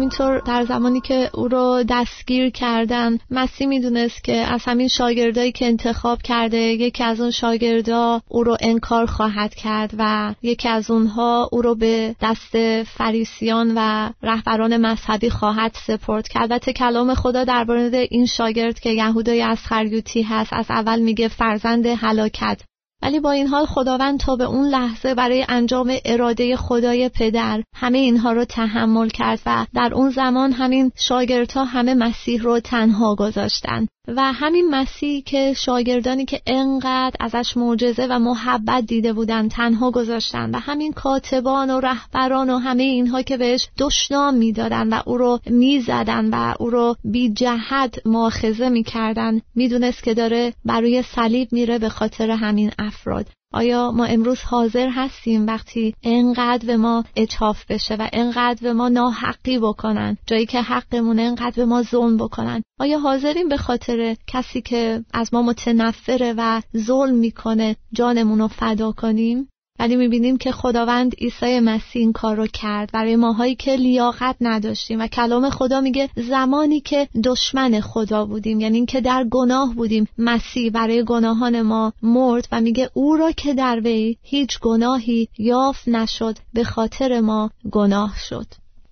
همینطور 0.00 0.38
در 0.38 0.64
زمانی 0.64 1.00
که 1.00 1.30
او 1.34 1.48
رو 1.48 1.84
دستگیر 1.88 2.50
کردن 2.50 3.18
مسیح 3.30 3.66
می‌دونست 3.66 4.24
که 4.24 4.36
از 4.36 4.60
همین 4.64 4.88
شاگردایی 4.88 5.52
که 5.52 5.66
انتخاب 5.66 6.22
کرده 6.22 6.56
یکی 6.56 7.04
از 7.04 7.20
اون 7.20 7.30
شاگردا 7.30 8.22
او 8.28 8.44
رو 8.44 8.56
انکار 8.60 9.06
خواهد 9.06 9.54
کرد 9.54 9.94
و 9.98 10.34
یکی 10.42 10.68
از 10.68 10.90
اونها 10.90 11.48
او 11.52 11.62
رو 11.62 11.74
به 11.74 12.14
دست 12.20 12.82
فریسیان 12.82 13.72
و 13.76 14.10
رهبران 14.22 14.76
مذهبی 14.76 15.30
خواهد 15.30 15.76
سپرد 15.86 16.28
که 16.28 16.40
البته 16.40 16.72
کلام 16.72 17.14
خدا 17.14 17.44
درباره 17.44 18.08
این 18.10 18.26
شاگرد 18.26 18.80
که 18.80 18.90
یهودای 18.90 19.42
از 19.42 19.58
خریوتی 19.58 20.22
هست 20.22 20.52
از 20.52 20.66
اول 20.70 21.00
میگه 21.00 21.28
فرزند 21.28 21.86
هلاکت. 21.86 22.60
ولی 23.02 23.20
با 23.20 23.30
این 23.30 23.46
حال 23.46 23.66
خداوند 23.66 24.20
تا 24.20 24.36
به 24.36 24.44
اون 24.44 24.68
لحظه 24.68 25.14
برای 25.14 25.46
انجام 25.48 25.96
اراده 26.04 26.56
خدای 26.56 27.08
پدر 27.08 27.62
همه 27.74 27.98
اینها 27.98 28.32
رو 28.32 28.44
تحمل 28.44 29.08
کرد 29.08 29.40
و 29.46 29.66
در 29.74 29.90
اون 29.94 30.10
زمان 30.10 30.52
همین 30.52 30.92
شاگردها 30.96 31.64
همه 31.64 31.94
مسیح 31.94 32.42
رو 32.42 32.60
تنها 32.60 33.14
گذاشتن. 33.14 33.86
و 34.08 34.32
همین 34.32 34.70
مسیح 34.70 35.22
که 35.22 35.52
شاگردانی 35.56 36.24
که 36.24 36.40
انقدر 36.46 37.16
ازش 37.20 37.56
معجزه 37.56 38.06
و 38.10 38.18
محبت 38.18 38.86
دیده 38.86 39.12
بودن 39.12 39.48
تنها 39.48 39.90
گذاشتن 39.90 40.50
و 40.50 40.58
همین 40.58 40.92
کاتبان 40.92 41.70
و 41.70 41.80
رهبران 41.80 42.50
و 42.50 42.58
همه 42.58 42.82
اینها 42.82 43.22
که 43.22 43.36
بهش 43.36 43.68
دشنام 43.78 44.34
می‌دادن 44.34 44.88
و 44.88 45.00
او 45.06 45.18
رو 45.18 45.40
می‌زدن 45.46 46.30
و 46.30 46.54
او 46.58 46.70
رو 46.70 46.96
بی 47.04 47.32
جهت 47.32 48.06
ماخذه 48.06 48.68
می‌کردن 48.68 49.40
می‌دونست 49.54 50.02
که 50.02 50.14
داره 50.14 50.52
برای 50.64 51.02
صلیب 51.02 51.48
میره 51.52 51.78
به 51.78 51.88
خاطر 51.88 52.30
همین 52.30 52.70
افراد. 52.78 53.26
آیا 53.52 53.90
ما 53.90 54.04
امروز 54.04 54.40
حاضر 54.40 54.88
هستیم 54.88 55.46
وقتی 55.46 55.94
انقدر 56.02 56.66
به 56.66 56.76
ما 56.76 57.04
اچاف 57.16 57.64
بشه 57.68 57.94
و 57.94 58.08
انقدر 58.12 58.62
به 58.62 58.72
ما 58.72 58.88
ناحقی 58.88 59.58
بکنن 59.58 60.16
جایی 60.26 60.46
که 60.46 60.62
حقمون 60.62 61.18
انقدر 61.18 61.56
به 61.56 61.64
ما 61.64 61.82
ظلم 61.82 62.16
بکنن؟ 62.16 62.62
آیا 62.80 62.98
حاضریم 62.98 63.48
به 63.48 63.56
خاطر 63.56 64.16
کسی 64.26 64.60
که 64.60 65.04
از 65.12 65.34
ما 65.34 65.42
متنفره 65.42 66.34
و 66.36 66.62
ظلم 66.76 67.14
می‌کنه 67.14 67.76
جانمون 67.92 68.38
رو 68.38 68.48
فدا 68.48 68.92
کنیم؟ 68.92 69.48
ولی 69.80 69.96
می‌بینیم 69.96 70.36
که 70.36 70.52
خداوند 70.52 71.14
عیسی 71.14 71.60
مسیح 71.60 72.02
این 72.02 72.12
کار 72.12 72.36
رو 72.36 72.46
کرد. 72.46 72.90
برای 72.92 73.16
ماهایی 73.16 73.54
که 73.54 73.76
لیاقت 73.76 74.36
نداشتیم 74.40 75.00
و 75.00 75.06
کلام 75.06 75.50
خدا 75.50 75.80
میگه 75.80 76.08
زمانی 76.16 76.80
که 76.80 77.08
دشمن 77.24 77.80
خدا 77.80 78.24
بودیم 78.24 78.60
یعنی 78.60 78.76
اینکه 78.76 79.00
در 79.00 79.24
گناه 79.30 79.74
بودیم. 79.74 80.08
مسیح 80.18 80.70
برای 80.70 81.04
گناهان 81.04 81.62
ما 81.62 81.92
مرد 82.02 82.48
و 82.52 82.60
میگه 82.60 82.90
او 82.94 83.16
را 83.16 83.32
که 83.32 83.54
در 83.54 83.80
وی 83.80 84.16
هیچ 84.22 84.58
گناهی 84.60 85.28
یافت 85.38 85.88
نشد 85.88 86.38
به 86.54 86.64
خاطر 86.64 87.20
ما 87.20 87.50
گناه 87.70 88.14
شد. 88.28 88.46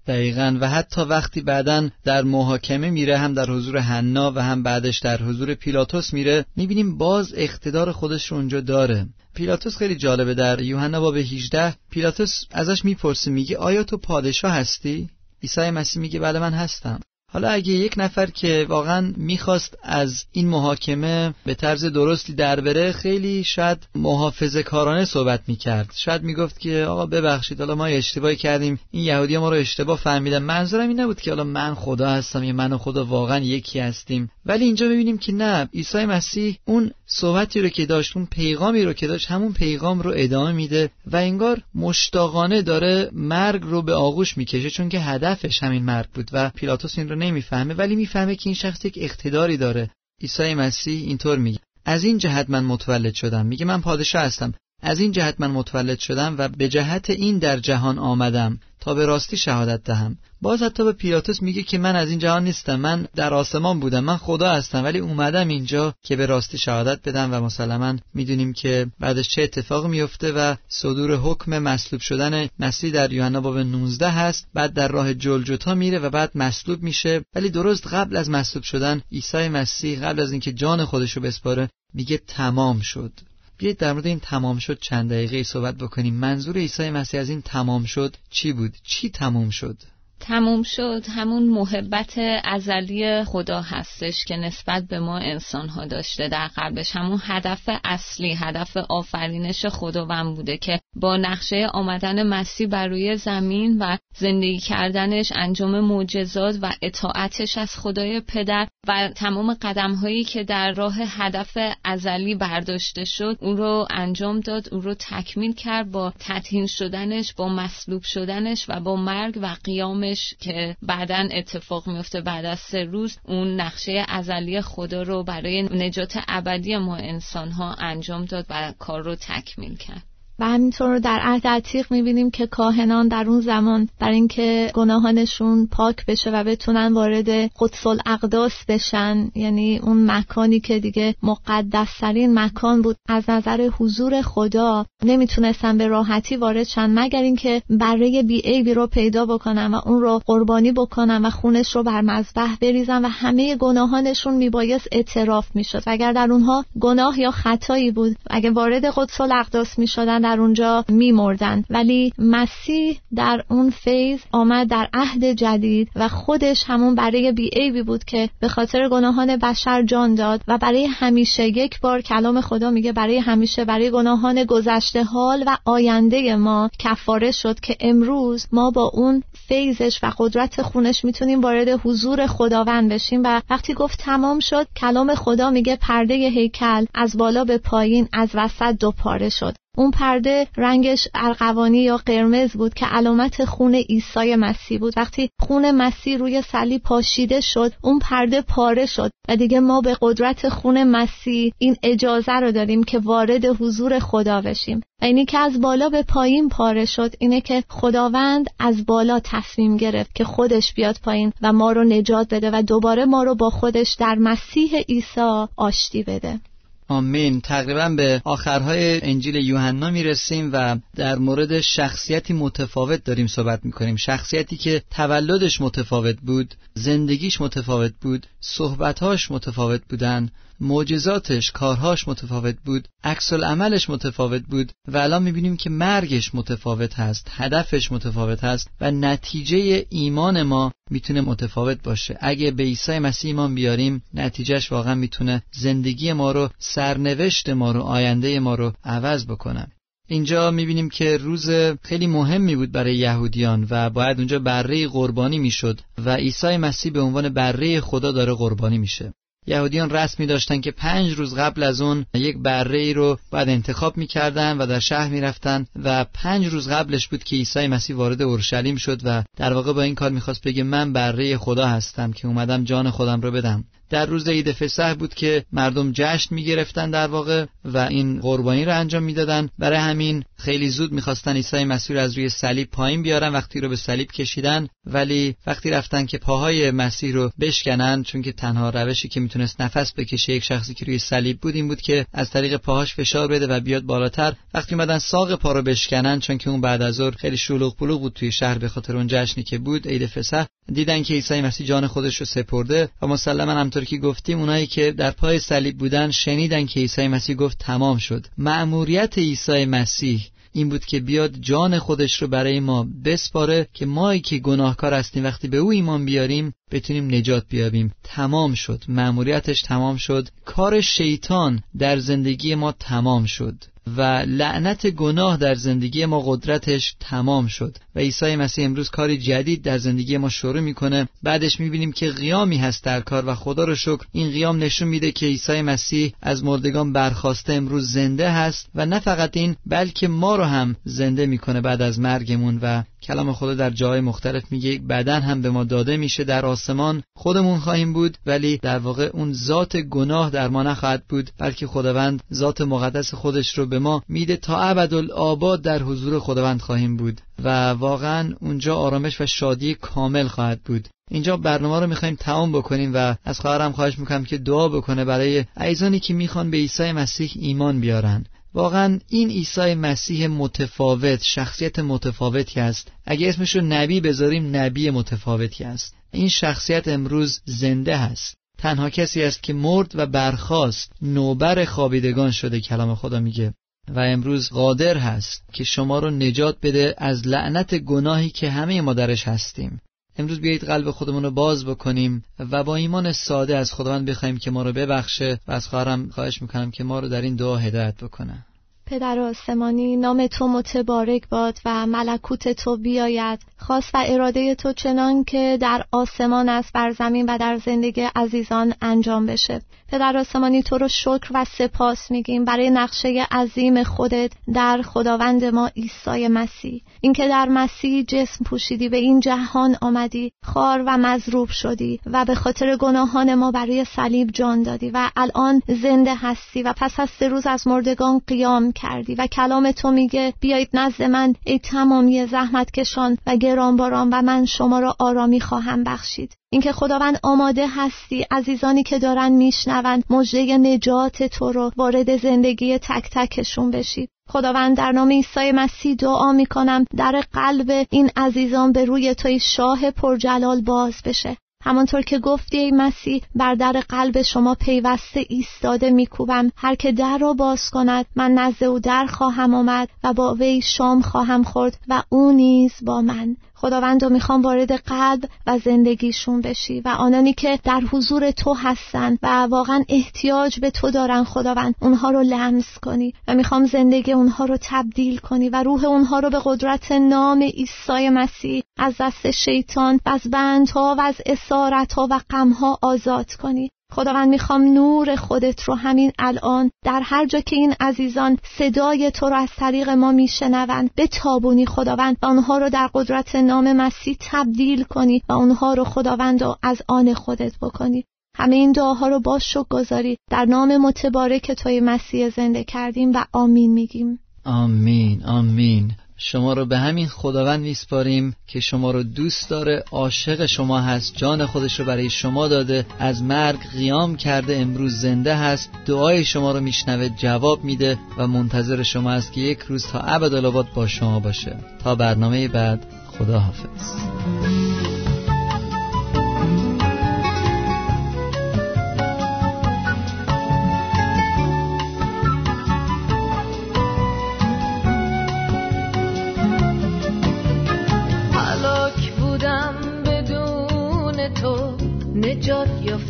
دقیقا. 0.08 0.58
و 0.60 0.68
حتی 0.68 1.00
وقتی 1.00 1.40
بعدا 1.40 1.88
در 2.04 2.22
محاکمه 2.22 2.90
میره 2.90 3.18
هم 3.18 3.34
در 3.34 3.50
حضور 3.50 3.78
حنا 3.78 4.32
و 4.32 4.38
هم 4.38 4.62
بعدش 4.62 4.98
در 4.98 5.22
حضور 5.22 5.54
پیلاتوس 5.54 6.12
میره 6.12 6.44
می‌بینیم 6.56 6.98
باز 6.98 7.32
اقتدار 7.36 7.92
خودش 7.92 8.26
رو 8.26 8.36
اونجا 8.36 8.60
داره. 8.60 9.06
پیلاتوس 9.34 9.76
خیلی 9.76 9.96
جالبه. 9.96 10.34
در 10.34 10.60
یوحنا 10.60 11.00
باب 11.00 11.16
18 11.16 11.74
پیلاتوس 11.90 12.44
ازش 12.50 12.84
می‌پرسه 12.84 13.30
میگه 13.30 13.56
آیا 13.56 13.82
تو 13.84 13.96
پادشاه 13.96 14.52
هستی؟ 14.52 15.08
عیسی 15.42 15.70
مسیح 15.70 16.02
میگه 16.02 16.20
بله 16.20 16.38
من 16.38 16.52
هستم. 16.52 17.00
حالا 17.32 17.48
اگه 17.48 17.72
یک 17.72 17.94
نفر 17.96 18.26
که 18.26 18.66
واقعا 18.68 19.12
می‌خواست 19.16 19.78
از 19.82 20.24
این 20.32 20.48
محاکمه 20.48 21.34
به 21.44 21.54
طرز 21.54 21.84
درستی 21.84 22.34
در 22.34 22.60
بره 22.60 22.92
خیلی 22.92 23.44
شاید 23.44 23.88
محافظه 23.94 24.62
کارانه 24.62 25.04
صحبت 25.04 25.40
می‌کرد. 25.46 25.92
شاید 25.94 26.22
می‌گفت 26.22 26.60
که 26.60 26.84
آقا 26.88 27.06
ببخشید 27.06 27.60
حالا 27.60 27.74
ما 27.74 27.86
اشتباهی 27.86 28.36
کردیم. 28.36 28.80
این 28.90 29.04
یهودی 29.04 29.38
ما 29.38 29.48
رو 29.50 29.56
اشتباه 29.56 29.98
فهمیدن. 29.98 30.38
منظورم 30.38 30.88
این 30.88 31.00
نبود 31.00 31.20
که 31.20 31.30
حالا 31.30 31.44
من 31.44 31.74
خدا 31.74 32.08
هستم 32.08 32.44
یا 32.44 32.52
من 32.52 32.72
و 32.72 32.78
خدا 32.78 33.04
واقعا 33.04 33.38
یکی 33.38 33.78
هستیم. 33.78 34.30
ولی 34.46 34.64
اینجا 34.64 34.88
می‌بینیم 34.88 35.18
که 35.18 35.32
نه. 35.32 35.68
عیسی 35.74 36.04
مسیح 36.04 36.58
اون 36.64 36.90
صحبتی 37.06 37.60
رو 37.60 37.68
که 37.68 37.86
داشت 37.86 38.16
اون 38.16 38.26
پیغامی 38.26 38.82
رو 38.82 38.92
که 38.92 39.06
داشت 39.06 39.30
همون 39.30 39.52
پیغام 39.52 40.00
رو 40.00 40.12
ادامه 40.16 40.52
میده 40.52 40.90
و 41.06 41.16
انگار 41.16 41.62
مشتاقانه 41.74 42.62
داره 42.62 43.10
مرگ 43.12 43.62
رو 43.62 43.82
به 43.82 43.94
آغوش 43.94 44.36
می‌کشه 44.36 44.70
چون 44.70 44.88
که 44.88 45.00
هدفش 45.00 45.62
همین 45.62 45.84
مرگ 45.84 46.06
بود 46.14 46.30
و 46.32 46.50
پیلاتوس 46.50 46.98
این 46.98 47.08
رو 47.08 47.17
نمی‌فهمه 47.18 47.74
ولی 47.74 47.96
می‌فهمه 47.96 48.36
که 48.36 48.42
این 48.44 48.54
شخص 48.54 48.84
یک 48.84 48.98
اقتداری 49.00 49.56
داره. 49.56 49.90
عیسی 50.20 50.54
مسیح 50.54 51.06
اینطور 51.06 51.38
میگه. 51.38 51.58
از 51.84 52.04
این 52.04 52.18
جهت 52.18 52.50
من 52.50 52.64
متولد 52.64 53.14
شدم. 53.14 53.46
میگه 53.46 53.64
من 53.64 53.80
پادشاه 53.80 54.22
هستم. 54.22 54.54
از 54.82 55.00
این 55.00 55.12
جهت 55.12 55.34
من 55.38 55.50
متولد 55.50 55.98
شدم 55.98 56.34
و 56.38 56.48
به 56.48 56.68
جهت 56.68 57.10
این 57.10 57.38
در 57.38 57.58
جهان 57.58 57.98
آمدم 57.98 58.58
تا 58.80 58.94
به 58.94 59.06
راستی 59.06 59.36
شهادت 59.36 59.82
دهم. 59.84 60.18
باز 60.42 60.62
حتی 60.62 60.84
به 60.84 60.92
پیلاتوس 60.92 61.42
میگه 61.42 61.62
که 61.62 61.78
من 61.78 61.96
از 61.96 62.10
این 62.10 62.18
جهان 62.18 62.44
نیستم. 62.44 62.76
من 62.76 63.08
در 63.16 63.34
آسمان 63.34 63.80
بودم. 63.80 64.04
من 64.04 64.16
خدا 64.16 64.50
هستم. 64.50 64.84
ولی 64.84 64.98
اومدم 64.98 65.48
اینجا 65.48 65.94
که 66.02 66.16
به 66.16 66.26
راستی 66.26 66.58
شهادت 66.58 67.08
بدم 67.08 67.34
و 67.34 67.40
مسلما 67.40 67.94
می‌دونیم 68.14 68.52
که 68.52 68.86
بعدش 69.00 69.28
چه 69.28 69.42
اتفاق 69.42 69.86
میفته 69.86 70.32
و 70.32 70.54
صدور 70.68 71.16
حکم 71.16 71.58
مصلوب 71.58 72.00
شدن 72.00 72.48
مسیح 72.58 72.92
در 72.92 73.12
یوحنا 73.12 73.40
باب 73.40 73.58
19 73.58 74.10
هست. 74.10 74.46
بعد 74.54 74.72
در 74.72 74.88
راه 74.88 75.14
جلجتا 75.14 75.74
میره 75.74 75.98
و 75.98 76.10
بعد 76.10 76.30
مصلوب 76.34 76.82
میشه. 76.82 77.24
ولی 77.34 77.50
درست 77.50 77.86
قبل 77.86 78.16
از 78.16 78.30
مصلوب 78.30 78.64
شدن 78.64 79.02
عیسی 79.12 79.48
مسیح 79.48 80.00
قبل 80.00 80.20
از 80.20 80.32
اینکه 80.32 80.52
جان 80.52 80.84
خودش 80.84 81.12
رو 81.12 81.22
بسپاره 81.22 81.68
میگه 81.94 82.18
تمام 82.26 82.80
شد. 82.80 83.12
بیایید 83.58 83.78
در 83.78 83.92
مورد 83.92 84.06
این 84.06 84.20
تمام 84.20 84.58
شد 84.58 84.78
چند 84.80 85.10
دقیقه 85.10 85.42
صحبت 85.42 85.74
بکنیم. 85.74 86.14
منظور 86.14 86.56
عیسی 86.56 86.90
مسیح 86.90 87.20
از 87.20 87.28
این 87.28 87.42
تمام 87.42 87.84
شد 87.84 88.16
چی 88.30 88.52
بود؟ 88.52 88.72
چی 88.84 89.10
تمام 89.10 89.50
شد؟ 89.50 89.76
تموم 90.20 90.62
شد 90.62 91.04
همون 91.08 91.42
محبت 91.42 92.18
ازلی 92.44 93.24
خدا 93.24 93.60
هستش 93.60 94.24
که 94.24 94.36
نسبت 94.36 94.84
به 94.88 94.98
ما 94.98 95.18
انسان 95.18 95.68
ها 95.68 95.86
داشته 95.86 96.28
در 96.28 96.48
قلبش. 96.48 96.96
همون 96.96 97.20
هدف 97.22 97.68
اصلی 97.84 98.34
هدف 98.34 98.76
آفرینش 98.76 99.66
خداوند 99.66 100.36
بوده 100.36 100.56
که 100.56 100.80
با 100.96 101.16
نقشه 101.16 101.66
آمدن 101.74 102.26
مسیح 102.26 102.66
بر 102.66 102.86
روی 102.86 103.16
زمین 103.16 103.78
و 103.78 103.96
زندگی 104.16 104.58
کردنش 104.58 105.32
انجام 105.36 105.80
معجزات 105.80 106.58
و 106.62 106.72
اطاعتش 106.82 107.58
از 107.58 107.76
خدای 107.76 108.20
پدر 108.20 108.68
و 108.88 109.08
تمام 109.08 109.54
قدم 109.54 109.94
هایی 109.94 110.24
که 110.24 110.44
در 110.44 110.72
راه 110.72 110.94
هدف 110.98 111.58
ازلی 111.84 112.34
برداشته 112.34 113.04
شد 113.04 113.38
اون 113.40 113.56
رو 113.56 113.86
انجام 113.90 114.40
داد 114.40 114.68
اون 114.72 114.82
رو 114.82 114.94
تکمیل 114.94 115.52
کرد 115.52 115.90
با 115.90 116.12
تطهین 116.18 116.66
شدنش 116.66 117.34
با 117.34 117.48
مصلوب 117.48 118.02
شدنش 118.02 118.64
و 118.68 118.80
با 118.80 118.96
مرگ 118.96 119.38
و 119.42 119.56
قیامش 119.64 120.34
که 120.40 120.76
بعدا 120.82 121.28
اتفاق 121.32 121.88
میفته 121.88 122.20
بعد 122.20 122.44
از 122.44 122.58
سه 122.58 122.84
روز. 122.84 123.18
اون 123.24 123.60
نقشه 123.60 124.04
ازلی 124.08 124.60
خدا 124.60 125.02
رو 125.02 125.22
برای 125.22 125.62
نجات 125.62 126.18
ابدی 126.28 126.76
ما 126.76 126.96
انسان 126.96 127.50
ها 127.50 127.74
انجام 127.74 128.24
داد 128.24 128.46
و 128.50 128.72
کار 128.78 129.02
رو 129.02 129.14
تکمیل 129.14 129.76
کرد. 129.76 130.17
و 130.38 130.48
همینطور 130.48 130.98
در 130.98 131.18
عهد 131.22 131.46
عتیق 131.46 131.92
می‌بینیم 131.92 132.30
که 132.30 132.46
کاهنان 132.46 133.08
در 133.08 133.28
اون 133.28 133.40
زمان 133.40 133.88
برای 134.00 134.14
اینکه 134.14 134.70
گناهانشون 134.74 135.66
پاک 135.66 136.06
بشه 136.06 136.30
و 136.30 136.44
بتونن 136.44 136.92
وارد 136.92 137.28
قدس 137.28 137.86
الاقداس 137.86 138.52
بشن 138.68 139.30
یعنی 139.34 139.78
اون 139.78 140.10
مکانی 140.10 140.60
که 140.60 140.78
دیگه 140.78 141.14
مقدسترین 141.22 142.38
مکان 142.38 142.82
بود. 142.82 142.96
از 143.08 143.30
نظر 143.30 143.70
حضور 143.78 144.22
خدا 144.22 144.86
نمی‌تونستن 145.04 145.78
به 145.78 145.86
راحتی 145.86 146.36
وارد 146.36 146.64
شن 146.64 146.98
مگر 146.98 147.22
اینکه 147.22 147.62
برای 147.70 148.22
بی 148.22 148.40
عیبی 148.40 148.74
رو 148.74 148.86
پیدا 148.86 149.26
بکنن 149.26 149.74
و 149.74 149.80
اون 149.86 150.00
رو 150.00 150.20
قربانی 150.26 150.72
بکنن 150.72 151.24
و 151.24 151.30
خونش 151.30 151.76
رو 151.76 151.82
بر 151.82 152.00
مذبح 152.00 152.56
بریزن 152.60 153.04
و 153.04 153.08
همه 153.08 153.56
گناهانشون 153.56 154.34
میبایست 154.34 154.88
اعتراف 154.92 155.46
می‌شد. 155.54 155.82
اگر 155.86 156.12
در 156.12 156.32
اونها 156.32 156.64
گناه 156.80 157.20
یا 157.20 157.30
خطایی 157.30 157.90
بود 157.90 158.16
اگر 158.30 158.50
وارد 158.50 158.84
قدس 158.84 159.20
الاقداس 159.20 159.78
می‌شدن 159.78 160.27
در 160.28 160.40
اونجا 160.40 160.84
میمردن. 160.88 161.64
ولی 161.70 162.12
مسیح 162.18 163.00
در 163.14 163.44
اون 163.50 163.70
فیض 163.70 164.20
آمد 164.32 164.68
در 164.68 164.88
عهد 164.92 165.24
جدید 165.24 165.88
و 165.96 166.08
خودش 166.08 166.64
همون 166.66 166.94
برای 166.94 167.32
بیعیبی 167.32 167.82
بود 167.82 168.04
که 168.04 168.28
به 168.40 168.48
خاطر 168.48 168.88
گناهان 168.88 169.36
بشر 169.36 169.82
جان 169.82 170.14
داد 170.14 170.40
و 170.48 170.58
برای 170.58 170.86
همیشه 170.86 171.48
یک 171.48 171.80
بار 171.80 172.00
کلام 172.00 172.40
خدا 172.40 172.70
میگه 172.70 172.92
برای 172.92 173.18
همیشه 173.18 173.64
برای 173.64 173.90
گناهان 173.90 174.44
گذشته 174.44 175.02
حال 175.02 175.44
و 175.46 175.56
آینده 175.64 176.36
ما 176.36 176.70
کفاره 176.78 177.30
شد 177.30 177.60
که 177.60 177.76
امروز 177.80 178.46
ما 178.52 178.70
با 178.70 178.90
اون 178.94 179.22
فیضش 179.48 179.98
و 180.02 180.12
قدرت 180.18 180.62
خونش 180.62 181.04
می‌تونیم 181.04 181.40
وارد 181.40 181.68
حضور 181.68 182.26
خداوند 182.26 182.92
بشیم 182.92 183.20
و 183.24 183.40
وقتی 183.50 183.74
گفت 183.74 183.98
تمام 183.98 184.40
شد 184.40 184.66
کلام 184.76 185.14
خدا 185.14 185.50
میگه 185.50 185.76
پرده 185.76 186.14
هیکل 186.14 186.84
از 186.94 187.16
بالا 187.16 187.44
به 187.44 187.58
پایین 187.58 188.08
از 188.12 188.30
وسط 188.34 188.72
دو 188.80 188.90
پاره 188.90 189.28
شد. 189.28 189.54
اون 189.78 189.90
پرده 189.90 190.46
رنگش 190.56 191.08
ارغوانی 191.14 191.78
یا 191.78 191.96
قرمز 191.96 192.52
بود 192.52 192.74
که 192.74 192.86
علامت 192.86 193.44
خون 193.44 193.74
عیسی 193.74 194.36
مسیح 194.36 194.78
بود. 194.78 194.94
وقتی 194.96 195.30
خون 195.40 195.70
مسیح 195.70 196.18
روی 196.18 196.42
صلیب 196.42 196.82
پاشیده 196.82 197.40
شد 197.40 197.72
اون 197.82 197.98
پرده 197.98 198.40
پاره 198.40 198.86
شد 198.86 199.10
و 199.28 199.36
دیگه 199.36 199.60
ما 199.60 199.80
به 199.80 199.96
قدرت 200.02 200.48
خون 200.48 200.84
مسیح 200.84 201.52
این 201.58 201.76
اجازه 201.82 202.32
رو 202.32 202.52
داریم 202.52 202.84
که 202.84 202.98
وارد 202.98 203.44
حضور 203.44 203.98
خدا 203.98 204.40
بشیم. 204.40 204.80
و 205.02 205.04
اینی 205.04 205.24
که 205.24 205.38
از 205.38 205.60
بالا 205.60 205.88
به 205.88 206.02
پایین 206.02 206.48
پاره 206.48 206.84
شد 206.84 207.14
اینه 207.18 207.40
که 207.40 207.64
خداوند 207.68 208.50
از 208.58 208.86
بالا 208.86 209.20
تصمیم 209.24 209.76
گرفت 209.76 210.14
که 210.14 210.24
خودش 210.24 210.74
بیاد 210.74 210.96
پایین 211.04 211.32
و 211.42 211.52
ما 211.52 211.72
رو 211.72 211.84
نجات 211.84 212.34
بده 212.34 212.50
و 212.50 212.62
دوباره 212.62 213.04
ما 213.04 213.22
رو 213.22 213.34
با 213.34 213.50
خودش 213.50 213.96
در 213.98 214.14
مسیح 214.14 214.78
عیسی 214.78 215.46
آشتی 215.56 216.02
بده. 216.02 216.40
آمین. 216.88 217.40
تقریبا 217.40 217.88
به 217.88 218.20
آخرهای 218.24 219.00
انجیل 219.04 219.34
یوحنا 219.34 219.90
می‌رسیم 219.90 220.50
و 220.52 220.76
در 220.96 221.18
مورد 221.18 221.60
شخصیتی 221.60 222.32
متفاوت 222.32 223.04
داریم 223.04 223.26
صحبت 223.26 223.64
می‌کنیم. 223.64 223.96
شخصیتی 223.96 224.56
که 224.56 224.82
تولدش 224.90 225.60
متفاوت 225.60 226.16
بود 226.20 226.54
زندگیش 226.74 227.40
متفاوت 227.40 227.92
بود 228.00 228.26
صحبتهاش 228.40 229.30
متفاوت 229.30 229.80
بودن 229.88 230.30
معجزاتش 230.60 231.50
کارهاش 231.50 232.08
متفاوت 232.08 232.56
بود 232.64 232.88
عکس 233.04 233.32
عملش 233.32 233.90
متفاوت 233.90 234.42
بود 234.42 234.72
و 234.88 234.96
الان 234.96 235.22
می‌بینیم 235.22 235.56
که 235.56 235.70
مرگش 235.70 236.34
متفاوت 236.34 236.94
هست 236.94 237.26
هدفش 237.30 237.92
متفاوت 237.92 238.44
هست 238.44 238.68
و 238.80 238.90
نتیجه 238.90 239.86
ایمان 239.90 240.42
ما 240.42 240.72
می‌تونه 240.90 241.20
متفاوت 241.20 241.82
باشه. 241.82 242.18
اگه 242.20 242.50
به 242.50 242.62
عیسی 242.62 242.98
مسیح 242.98 243.28
ایمان 243.28 243.54
بیاریم 243.54 244.02
نتیجهش 244.14 244.72
واقعا 244.72 244.94
می‌تونه 244.94 245.42
زندگی 245.52 246.12
ما 246.12 246.32
رو 246.32 246.48
سرنوشت 246.58 247.48
ما 247.48 247.72
رو 247.72 247.82
آینده 247.82 248.40
ما 248.40 248.54
رو 248.54 248.72
عوض 248.84 249.26
بکنه. 249.26 249.66
اینجا 250.08 250.50
می‌بینیم 250.50 250.88
که 250.88 251.16
روز 251.16 251.50
خیلی 251.82 252.06
مهمی 252.06 252.56
بود 252.56 252.72
برای 252.72 252.96
یهودیان 252.96 253.66
و 253.70 253.90
باید 253.90 254.18
اونجا 254.18 254.38
بره 254.38 254.88
قربانی 254.88 255.38
می‌شد 255.38 255.80
و 256.04 256.16
عیسی 256.16 256.56
مسیح 256.56 256.92
به 256.92 257.00
عنوان 257.00 257.28
بره 257.28 257.80
خدا 257.80 258.12
داره 258.12 258.34
قربانی 258.34 258.78
میشه. 258.78 259.12
یهودیان 259.46 259.90
رسمی 259.90 260.26
داشتن 260.26 260.60
که 260.60 260.70
پنج 260.70 261.12
روز 261.12 261.34
قبل 261.34 261.62
از 261.62 261.80
اون 261.80 262.06
یک 262.14 262.38
بره 262.38 262.92
رو 262.92 263.18
باید 263.30 263.48
انتخاب 263.48 263.96
می‌کردن 263.96 264.58
و 264.58 264.66
در 264.66 264.78
شهر 264.78 265.08
می‌رفتن 265.08 265.66
و 265.82 266.04
پنج 266.04 266.46
روز 266.46 266.68
قبلش 266.68 267.08
بود 267.08 267.24
که 267.24 267.36
عیسی 267.36 267.66
مسیح 267.66 267.96
وارد 267.96 268.22
اورشلیم 268.22 268.76
شد 268.76 269.00
و 269.04 269.22
در 269.36 269.52
واقع 269.52 269.72
با 269.72 269.82
این 269.82 269.94
کار 269.94 270.10
می‌خواست 270.10 270.42
بگه 270.42 270.62
من 270.62 270.92
بره 270.92 271.36
خدا 271.36 271.66
هستم 271.66 272.12
که 272.12 272.28
اومدم 272.28 272.64
جان 272.64 272.90
خودم 272.90 273.20
رو 273.20 273.30
بدم. 273.30 273.64
در 273.90 274.06
روز 274.06 274.28
عید 274.28 274.52
فسح 274.52 274.94
بود 274.94 275.14
که 275.14 275.44
مردم 275.52 275.92
جشن 275.92 276.34
می‌گرفتن 276.34 276.90
در 276.90 277.06
واقع 277.06 277.46
و 277.64 277.78
این 277.78 278.20
قربانی 278.20 278.64
رو 278.64 278.78
انجام 278.78 279.02
می‌دادن. 279.02 279.48
برای 279.58 279.78
همین 279.78 280.24
خیلی 280.38 280.68
زود 280.68 280.92
می‌خواستن 280.92 281.36
عیسی 281.36 281.64
مسیح 281.64 281.96
رو 281.96 282.02
از 282.02 282.14
روی 282.14 282.28
صلیب 282.28 282.70
پایین 282.70 283.02
بیارن 283.02 283.32
وقتی 283.32 283.60
رو 283.60 283.68
به 283.68 283.76
صلیب 283.76 284.12
کشیدن 284.12 284.68
ولی 284.86 285.34
وقتی 285.46 285.70
رفتن 285.70 286.06
که 286.06 286.18
پاهای 286.18 286.70
مسیح 286.70 287.14
رو 287.14 287.30
بشکنن 287.40 288.02
چون 288.02 288.22
که 288.22 288.32
تنها 288.32 288.70
روشی 288.70 289.08
که 289.08 289.20
می‌تونست 289.20 289.60
نفس 289.60 289.92
بکشه 289.96 290.32
یک 290.32 290.44
شخصی 290.44 290.74
که 290.74 290.84
روی 290.84 290.98
صلیب 290.98 291.40
بود 291.40 291.54
این 291.54 291.68
بود 291.68 291.80
که 291.80 292.06
از 292.12 292.30
طریق 292.30 292.56
پاهاش 292.56 292.94
فشار 292.94 293.28
بده 293.28 293.46
و 293.46 293.60
بیاد 293.60 293.82
بالاتر. 293.82 294.34
وقتی 294.54 294.74
اومدن 294.74 294.98
ساق 294.98 295.34
پا 295.34 295.52
رو 295.52 295.62
بشکنن 295.62 296.20
چون 296.20 296.38
که 296.38 296.50
اون 296.50 296.60
بعد 296.60 296.82
از 296.82 296.94
ظهر 296.94 297.10
خیلی 297.10 297.36
شلوغ 297.36 297.76
پلوغ 297.76 298.00
بود 298.00 298.12
توی 298.12 298.32
شهر 298.32 298.58
به 298.58 298.68
خاطر 298.68 298.96
اون 298.96 299.06
جشنی 299.06 299.44
که 299.44 299.58
بود 299.58 299.88
عید 299.88 300.06
فسح 300.06 300.44
دیدن 300.72 301.02
که 301.02 301.14
عیسی 301.14 301.40
مسیح 301.40 301.66
جان 301.66 301.86
خودش 301.86 302.16
رو 302.16 302.26
سپرده 302.26 302.88
و 303.02 303.06
مسلما 303.06 303.52
همطور 303.52 303.84
که 303.84 303.98
گفتیم 303.98 304.38
اونایی 304.38 304.66
که 304.66 304.92
در 304.92 305.10
پای 305.10 305.38
صلیب 305.38 305.78
بودن 305.78 306.10
شنیدن 306.10 306.66
که 306.66 306.80
عیسی 306.80 307.08
مسیح 307.08 307.36
گفت 307.36 307.58
تمام 307.58 307.98
شد. 307.98 308.26
مأموریت 308.38 309.18
عیسی 309.18 309.64
مسیح 309.64 310.27
این 310.58 310.68
بود 310.68 310.84
که 310.84 311.00
بیاد 311.00 311.36
جان 311.40 311.78
خودش 311.78 312.22
رو 312.22 312.28
برای 312.28 312.60
ما 312.60 312.86
بسپاره 313.04 313.68
که 313.74 313.86
مایی 313.86 314.20
که 314.20 314.38
گناهکار 314.38 314.94
هستیم 314.94 315.24
وقتی 315.24 315.48
به 315.48 315.56
او 315.56 315.70
ایمان 315.70 316.04
بیاریم 316.04 316.54
بتونیم 316.70 317.14
نجات 317.14 317.44
بیابیم. 317.48 317.92
تمام 318.04 318.54
شد. 318.54 318.84
مأموریتش 318.88 319.62
تمام 319.62 319.96
شد. 319.96 320.28
کار 320.44 320.80
شیطان 320.80 321.62
در 321.78 321.98
زندگی 321.98 322.54
ما 322.54 322.72
تمام 322.72 323.24
شد. 323.24 323.64
و 323.96 324.24
لعنت 324.26 324.86
گناه 324.86 325.36
در 325.36 325.54
زندگی 325.54 326.06
ما 326.06 326.22
قدرتش 326.26 326.94
تمام 327.00 327.46
شد. 327.46 327.76
و 327.94 327.98
عیسی 327.98 328.36
مسیح 328.36 328.64
امروز 328.64 328.90
کاری 328.90 329.18
جدید 329.18 329.62
در 329.62 329.78
زندگی 329.78 330.16
ما 330.16 330.28
شروع 330.28 330.60
می‌کنه. 330.60 331.08
بعدش 331.22 331.60
می‌بینیم 331.60 331.92
که 331.92 332.10
قیامی 332.10 332.56
هست 332.56 332.84
در 332.84 333.00
کار 333.00 333.28
و 333.28 333.34
خدا 333.34 333.64
رو 333.64 333.74
شکر 333.74 334.06
این 334.12 334.30
قیام 334.30 334.58
نشون 334.62 334.88
میده 334.88 335.12
که 335.12 335.26
عیسی 335.26 335.62
مسیح 335.62 336.12
از 336.22 336.44
مردگان 336.44 336.92
برخواسته 336.92 337.52
امروز 337.52 337.92
زنده 337.92 338.30
هست. 338.30 338.68
و 338.74 338.86
نه 338.86 339.00
فقط 339.00 339.36
این 339.36 339.56
بلکه 339.66 340.08
ما 340.08 340.36
رو 340.36 340.44
هم 340.44 340.76
زنده 340.84 341.26
می‌کنه 341.26 341.60
بعد 341.60 341.82
از 341.82 342.00
مرگمون 342.00 342.58
و 342.62 342.82
کلام 343.08 343.32
خدا 343.32 343.54
در 343.54 343.70
جای 343.70 344.00
مختلف 344.00 344.42
میگه 344.50 344.78
بدن 344.78 345.20
هم 345.20 345.42
به 345.42 345.50
ما 345.50 345.64
داده 345.64 345.96
میشه 345.96 346.24
در 346.24 346.46
آسمان. 346.46 347.02
خودمون 347.16 347.58
خواهیم 347.58 347.92
بود 347.92 348.18
ولی 348.26 348.58
در 348.62 348.78
واقع 348.78 349.10
اون 349.12 349.32
ذات 349.32 349.76
گناه 349.76 350.30
در 350.30 350.48
ما 350.48 350.62
نخواهد 350.62 351.04
بود 351.08 351.30
بلکه 351.38 351.66
خداوند 351.66 352.22
ذات 352.34 352.60
مقدس 352.60 353.14
خودش 353.14 353.58
رو 353.58 353.66
به 353.66 353.78
ما 353.78 354.02
میده 354.08 354.36
تا 354.36 354.58
ابدالآباد 354.58 355.62
در 355.62 355.82
حضور 355.82 356.20
خداوند 356.20 356.60
خواهیم 356.60 356.96
بود. 356.96 357.20
و 357.44 357.70
واقعا 357.70 358.34
اونجا 358.40 358.76
آرامش 358.76 359.20
و 359.20 359.26
شادی 359.26 359.74
کامل 359.74 360.26
خواهد 360.26 360.60
بود. 360.62 360.88
اینجا 361.10 361.36
برنامه 361.36 361.80
رو 361.80 361.86
می‌خوایم 361.86 362.16
تمام 362.20 362.52
بکنیم 362.52 362.90
و 362.94 363.14
از 363.24 363.40
خواهرم 363.40 363.72
خواهش 363.72 363.98
می‌کنم 363.98 364.24
که 364.24 364.38
دعا 364.38 364.68
بکنه 364.68 365.04
برای 365.04 365.44
عیزانی 365.56 366.00
که 366.00 366.14
می‌خوان 366.14 366.50
به 366.50 366.56
عیسی 366.56 366.92
مسیح 366.92 367.32
ایمان 367.34 367.80
بیارن. 367.80 368.24
واقعا 368.54 368.98
این 369.08 369.30
عیسی 369.30 369.74
مسیح 369.74 370.26
متفاوت 370.26 371.22
شخصیت 371.22 371.78
متفاوتی 371.78 372.60
است. 372.60 372.92
اگه 373.06 373.28
اسمش 373.28 373.56
رو 373.56 373.62
نبی 373.62 374.00
بذاریم 374.00 374.56
نبی 374.56 374.90
متفاوتی 374.90 375.64
است. 375.64 375.94
این 376.12 376.28
شخصیت 376.28 376.88
امروز 376.88 377.40
زنده 377.44 377.96
هست. 377.96 378.34
تنها 378.58 378.90
کسی 378.90 379.22
است 379.22 379.42
که 379.42 379.52
مرد 379.52 379.92
و 379.94 380.06
برخاست 380.06 380.92
نوبر 381.02 381.64
خوابیدگان 381.64 382.30
شده 382.30 382.60
کلام 382.60 382.94
خدا 382.94 383.20
میگه. 383.20 383.54
و 383.94 384.00
امروز 384.00 384.50
قادر 384.50 384.98
هست 384.98 385.42
که 385.52 385.64
شما 385.64 385.98
رو 385.98 386.10
نجات 386.10 386.56
بده 386.62 386.94
از 386.98 387.26
لعنت 387.26 387.74
گناهی 387.74 388.30
که 388.30 388.50
همه 388.50 388.80
ما 388.80 388.94
درش 388.94 389.28
هستیم. 389.28 389.80
امروز 390.18 390.40
بیایید 390.40 390.64
قلب 390.64 390.90
خودمون 390.90 391.22
رو 391.22 391.30
باز 391.30 391.64
بکنیم 391.64 392.24
و 392.38 392.64
با 392.64 392.76
ایمان 392.76 393.12
ساده 393.12 393.56
از 393.56 393.72
خداوند 393.72 394.10
بخوایم 394.10 394.38
که 394.38 394.50
ما 394.50 394.62
رو 394.62 394.72
ببخشه 394.72 395.40
و 395.48 395.52
از 395.52 395.68
خواهرم 395.68 396.10
خواهش 396.10 396.42
می‌کنم 396.42 396.70
که 396.70 396.84
ما 396.84 397.00
رو 397.00 397.08
در 397.08 397.22
این 397.22 397.36
دعا 397.36 397.56
هدایت 397.56 398.04
بکنه. 398.04 398.44
پدر 398.90 399.18
آسمانی 399.18 399.96
نام 399.96 400.26
تو 400.26 400.48
متبارک 400.48 401.28
باد 401.28 401.58
و 401.64 401.86
ملکوت 401.86 402.48
تو 402.48 402.76
بیاید. 402.76 403.40
خواست 403.58 403.94
و 403.94 404.02
اراده 404.06 404.54
تو 404.54 404.72
چنان 404.72 405.24
که 405.24 405.58
در 405.60 405.84
آسمان 405.92 406.48
است 406.48 406.72
بر 406.72 406.90
زمین 406.90 407.26
و 407.28 407.38
در 407.38 407.56
زندگی 407.56 408.00
عزیزان 408.16 408.74
انجام 408.82 409.26
بشه. 409.26 409.60
پدر 409.88 410.16
آسمانی 410.16 410.62
تو 410.62 410.78
رو 410.78 410.88
شکر 410.88 411.30
و 411.34 411.44
سپاس 411.44 412.10
میگیم. 412.10 412.44
برای 412.44 412.70
نقشه 412.70 413.26
عظیم 413.30 413.82
خودت 413.82 414.32
در 414.54 414.82
خداوند 414.82 415.44
ما 415.44 415.70
عیسی 415.76 416.28
مسیح. 416.28 416.82
اینکه 417.00 417.28
در 417.28 417.48
مسیح 417.48 418.04
جسم 418.08 418.44
پوشیدی 418.44 418.88
به 418.88 418.96
این 418.96 419.20
جهان 419.20 419.76
آمدی 419.80 420.32
خار 420.44 420.82
و 420.86 420.98
مضروب 420.98 421.48
شدی 421.48 422.00
و 422.06 422.24
به 422.24 422.34
خاطر 422.34 422.76
گناهان 422.76 423.34
ما 423.34 423.50
برای 423.50 423.84
صلیب 423.84 424.30
جان 424.30 424.62
دادی 424.62 424.90
و 424.90 425.10
الان 425.16 425.62
زنده 425.82 426.14
هستی 426.14 426.62
و 426.62 426.74
پس 426.76 427.00
از 427.00 427.10
سه 427.10 427.28
روز 427.28 427.46
از 427.46 427.66
مردگان 427.66 428.20
قیام 428.26 428.72
کردی 428.82 429.14
و 429.14 429.26
کلام 429.26 429.72
تو 429.72 429.90
میگه 429.90 430.34
بیایید 430.40 430.68
نزد 430.74 431.02
من 431.02 431.34
ای 431.44 431.58
تمامی 431.58 432.26
زحمت 432.26 432.70
کشان 432.70 433.18
و 433.26 433.36
گرانباران 433.36 434.08
و 434.12 434.22
من 434.22 434.44
شما 434.44 434.78
را 434.78 434.96
آرامی 434.98 435.40
خواهم 435.40 435.84
بخشید. 435.84 436.32
اینکه 436.50 436.72
خداوند 436.72 437.20
آماده 437.22 437.66
هستی 437.68 438.26
عزیزانی 438.30 438.82
که 438.82 438.98
دارن 438.98 439.32
میشنوند 439.32 440.04
مژده 440.10 440.58
نجات 440.58 441.22
تو 441.22 441.52
رو 441.52 441.70
وارد 441.76 442.16
زندگی 442.16 442.78
تک 442.78 443.10
تکشون 443.12 443.70
بشید 443.70 444.10
خداوند 444.28 444.76
در 444.76 444.92
نام 444.92 445.08
عیسی 445.08 445.52
مسیح 445.52 445.94
دعا 445.94 446.32
می‌کنم 446.32 446.84
در 446.96 447.22
قلب 447.32 447.86
این 447.90 448.10
عزیزان 448.16 448.72
به 448.72 448.84
روی 448.84 449.14
توی 449.14 449.40
شاه 449.40 449.90
پرجلال 449.90 450.60
باز 450.60 450.94
بشه. 451.04 451.36
همانطور 451.64 452.02
که 452.02 452.18
گفتی 452.18 452.58
ای 452.58 452.70
مسیح 452.70 453.22
بر 453.34 453.54
در 453.54 453.72
قلب 453.88 454.22
شما 454.22 454.54
پیوسته 454.54 455.24
ایستاده 455.28 455.90
میکوبم. 455.90 456.50
هر 456.56 456.74
که 456.74 456.92
در 456.92 457.18
را 457.18 457.32
باز 457.32 457.70
کند 457.70 458.06
من 458.16 458.32
نزد 458.32 458.64
او 458.64 458.78
در 458.78 459.06
خواهم 459.06 459.54
آمد 459.54 459.88
و 460.04 460.12
با 460.12 460.34
وی 460.34 460.60
شام 460.62 461.02
خواهم 461.02 461.42
خورد 461.42 461.78
و 461.88 462.02
او 462.08 462.32
نیز 462.32 462.72
با 462.82 463.00
من. 463.00 463.36
خداوند 463.60 464.02
و 464.02 464.08
می‌خوام 464.08 464.42
وارد 464.42 464.72
قلب 464.72 465.24
و 465.46 465.58
زندگیشون 465.58 466.40
بشی 466.40 466.80
و 466.80 466.88
آنانی 466.88 467.32
که 467.32 467.58
در 467.64 467.80
حضور 467.80 468.30
تو 468.30 468.54
هستن 468.54 469.18
و 469.22 469.46
واقعا 469.50 469.84
احتیاج 469.88 470.60
به 470.60 470.70
تو 470.70 470.90
دارن 470.90 471.24
خداوند 471.24 471.74
اونها 471.80 472.10
رو 472.10 472.22
لمس 472.22 472.78
کنی 472.82 473.14
و 473.28 473.34
می‌خوام 473.34 473.66
زندگی 473.66 474.12
اونها 474.12 474.44
رو 474.44 474.56
تبدیل 474.60 475.18
کنی 475.18 475.48
و 475.48 475.62
روح 475.62 475.84
اونها 475.84 476.18
رو 476.18 476.30
به 476.30 476.40
قدرت 476.44 476.92
نام 476.92 477.42
عیسی 477.42 478.08
مسیح 478.08 478.62
از 478.78 478.94
دست 479.00 479.30
شیطان 479.30 480.00
و 480.06 480.10
از 480.10 480.20
بندها 480.30 480.94
و 480.98 481.00
از 481.00 481.14
اسارتها 481.26 482.08
و 482.10 482.20
غمها 482.30 482.78
آزاد 482.82 483.34
کنی. 483.34 483.70
خداوند 483.92 484.28
می‌خوام 484.28 484.62
نور 484.62 485.16
خودت 485.16 485.62
رو 485.62 485.74
همین 485.74 486.12
الان 486.18 486.70
در 486.84 487.00
هر 487.04 487.26
جا 487.26 487.40
که 487.40 487.56
این 487.56 487.74
عزیزان 487.80 488.38
صدای 488.58 489.10
تو 489.10 489.28
رو 489.28 489.36
از 489.36 489.48
طریق 489.56 489.88
ما 489.88 490.12
میشنوند 490.12 490.90
به 490.94 491.06
تابونی 491.06 491.66
خداوند 491.66 492.16
و 492.22 492.26
آنها 492.26 492.58
رو 492.58 492.70
در 492.70 492.90
قدرت 492.94 493.36
نام 493.36 493.72
مسیح 493.72 494.16
تبدیل 494.20 494.84
کنی 494.84 495.22
و 495.28 495.32
آنها 495.32 495.74
رو 495.74 495.84
خداوند 495.84 496.42
رو 496.42 496.56
از 496.62 496.82
آن 496.88 497.14
خودت 497.14 497.52
بکنی. 497.62 498.04
همه 498.36 498.56
این 498.56 498.72
دعاها 498.72 499.08
رو 499.08 499.20
با 499.20 499.38
شک 499.38 499.68
گذاری 499.70 500.16
در 500.30 500.44
نام 500.44 500.76
متبارک 500.76 501.52
توی 501.52 501.80
مسیح 501.80 502.30
زنده 502.30 502.64
کردیم 502.64 503.12
و 503.14 503.24
آمین 503.32 503.72
میگیم. 503.72 504.18
آمین 504.44 505.24
آمین. 505.24 505.92
شما 506.20 506.52
رو 506.52 506.64
به 506.64 506.78
همین 506.78 507.08
خداوند 507.08 507.60
میسپاریم 507.60 508.36
که 508.46 508.60
شما 508.60 508.90
رو 508.90 509.02
دوست 509.02 509.50
داره 509.50 509.84
عاشق 509.90 510.46
شما 510.46 510.80
هست 510.80 511.16
جان 511.16 511.46
خودش 511.46 511.80
رو 511.80 511.86
برای 511.86 512.10
شما 512.10 512.48
داده 512.48 512.86
از 512.98 513.22
مرگ 513.22 513.58
قیام 513.72 514.16
کرده 514.16 514.56
امروز 514.56 514.92
زنده 514.92 515.36
هست 515.36 515.70
دعای 515.86 516.24
شما 516.24 516.52
رو 516.52 516.60
میشنوه 516.60 517.08
جواب 517.08 517.64
میده 517.64 517.98
و 518.18 518.26
منتظر 518.26 518.82
شما 518.82 519.10
است 519.10 519.32
که 519.32 519.40
یک 519.40 519.60
روز 519.60 519.86
تا 519.86 519.98
ابدالآباد 519.98 520.66
با 520.74 520.86
شما 520.86 521.20
باشه. 521.20 521.56
تا 521.84 521.94
برنامه 521.94 522.48
بعد 522.48 522.86
خدا 523.18 523.38
حافظ 523.38 524.97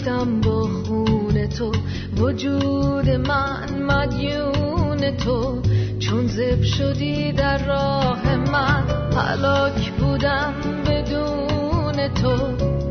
یافتم 0.08 0.40
با 0.40 0.62
خون 0.62 1.46
تو 1.46 1.72
وجود 2.16 3.08
من 3.10 3.82
مدیون 3.82 5.16
تو. 5.16 5.62
چون 5.98 6.26
زب 6.26 6.62
شدی 6.62 7.32
در 7.32 7.58
راه 7.66 8.36
من 8.36 8.84
حلاک 9.16 9.92
بودم 9.92 10.54
بدون 10.86 12.08
تو. 12.08 12.36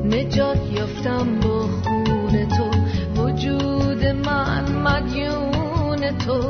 نجات 0.06 0.72
یافتم 0.72 1.40
با 1.40 1.60
خون 1.60 2.48
تو 2.48 2.70
وجود 3.22 4.06
من 4.06 4.72
مدیون 4.72 6.18
تو. 6.18 6.42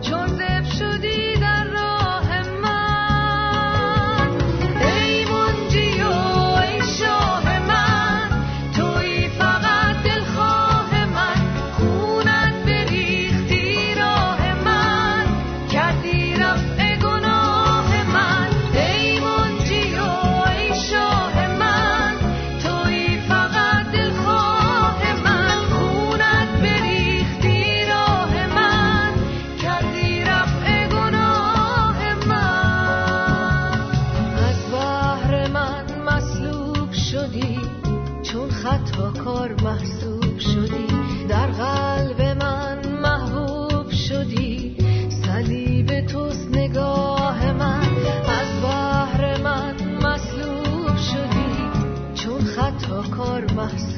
چون 0.00 0.26
زب 0.26 0.64
شدی 0.78 1.25
در 53.66 53.72
محسوب 53.72 53.95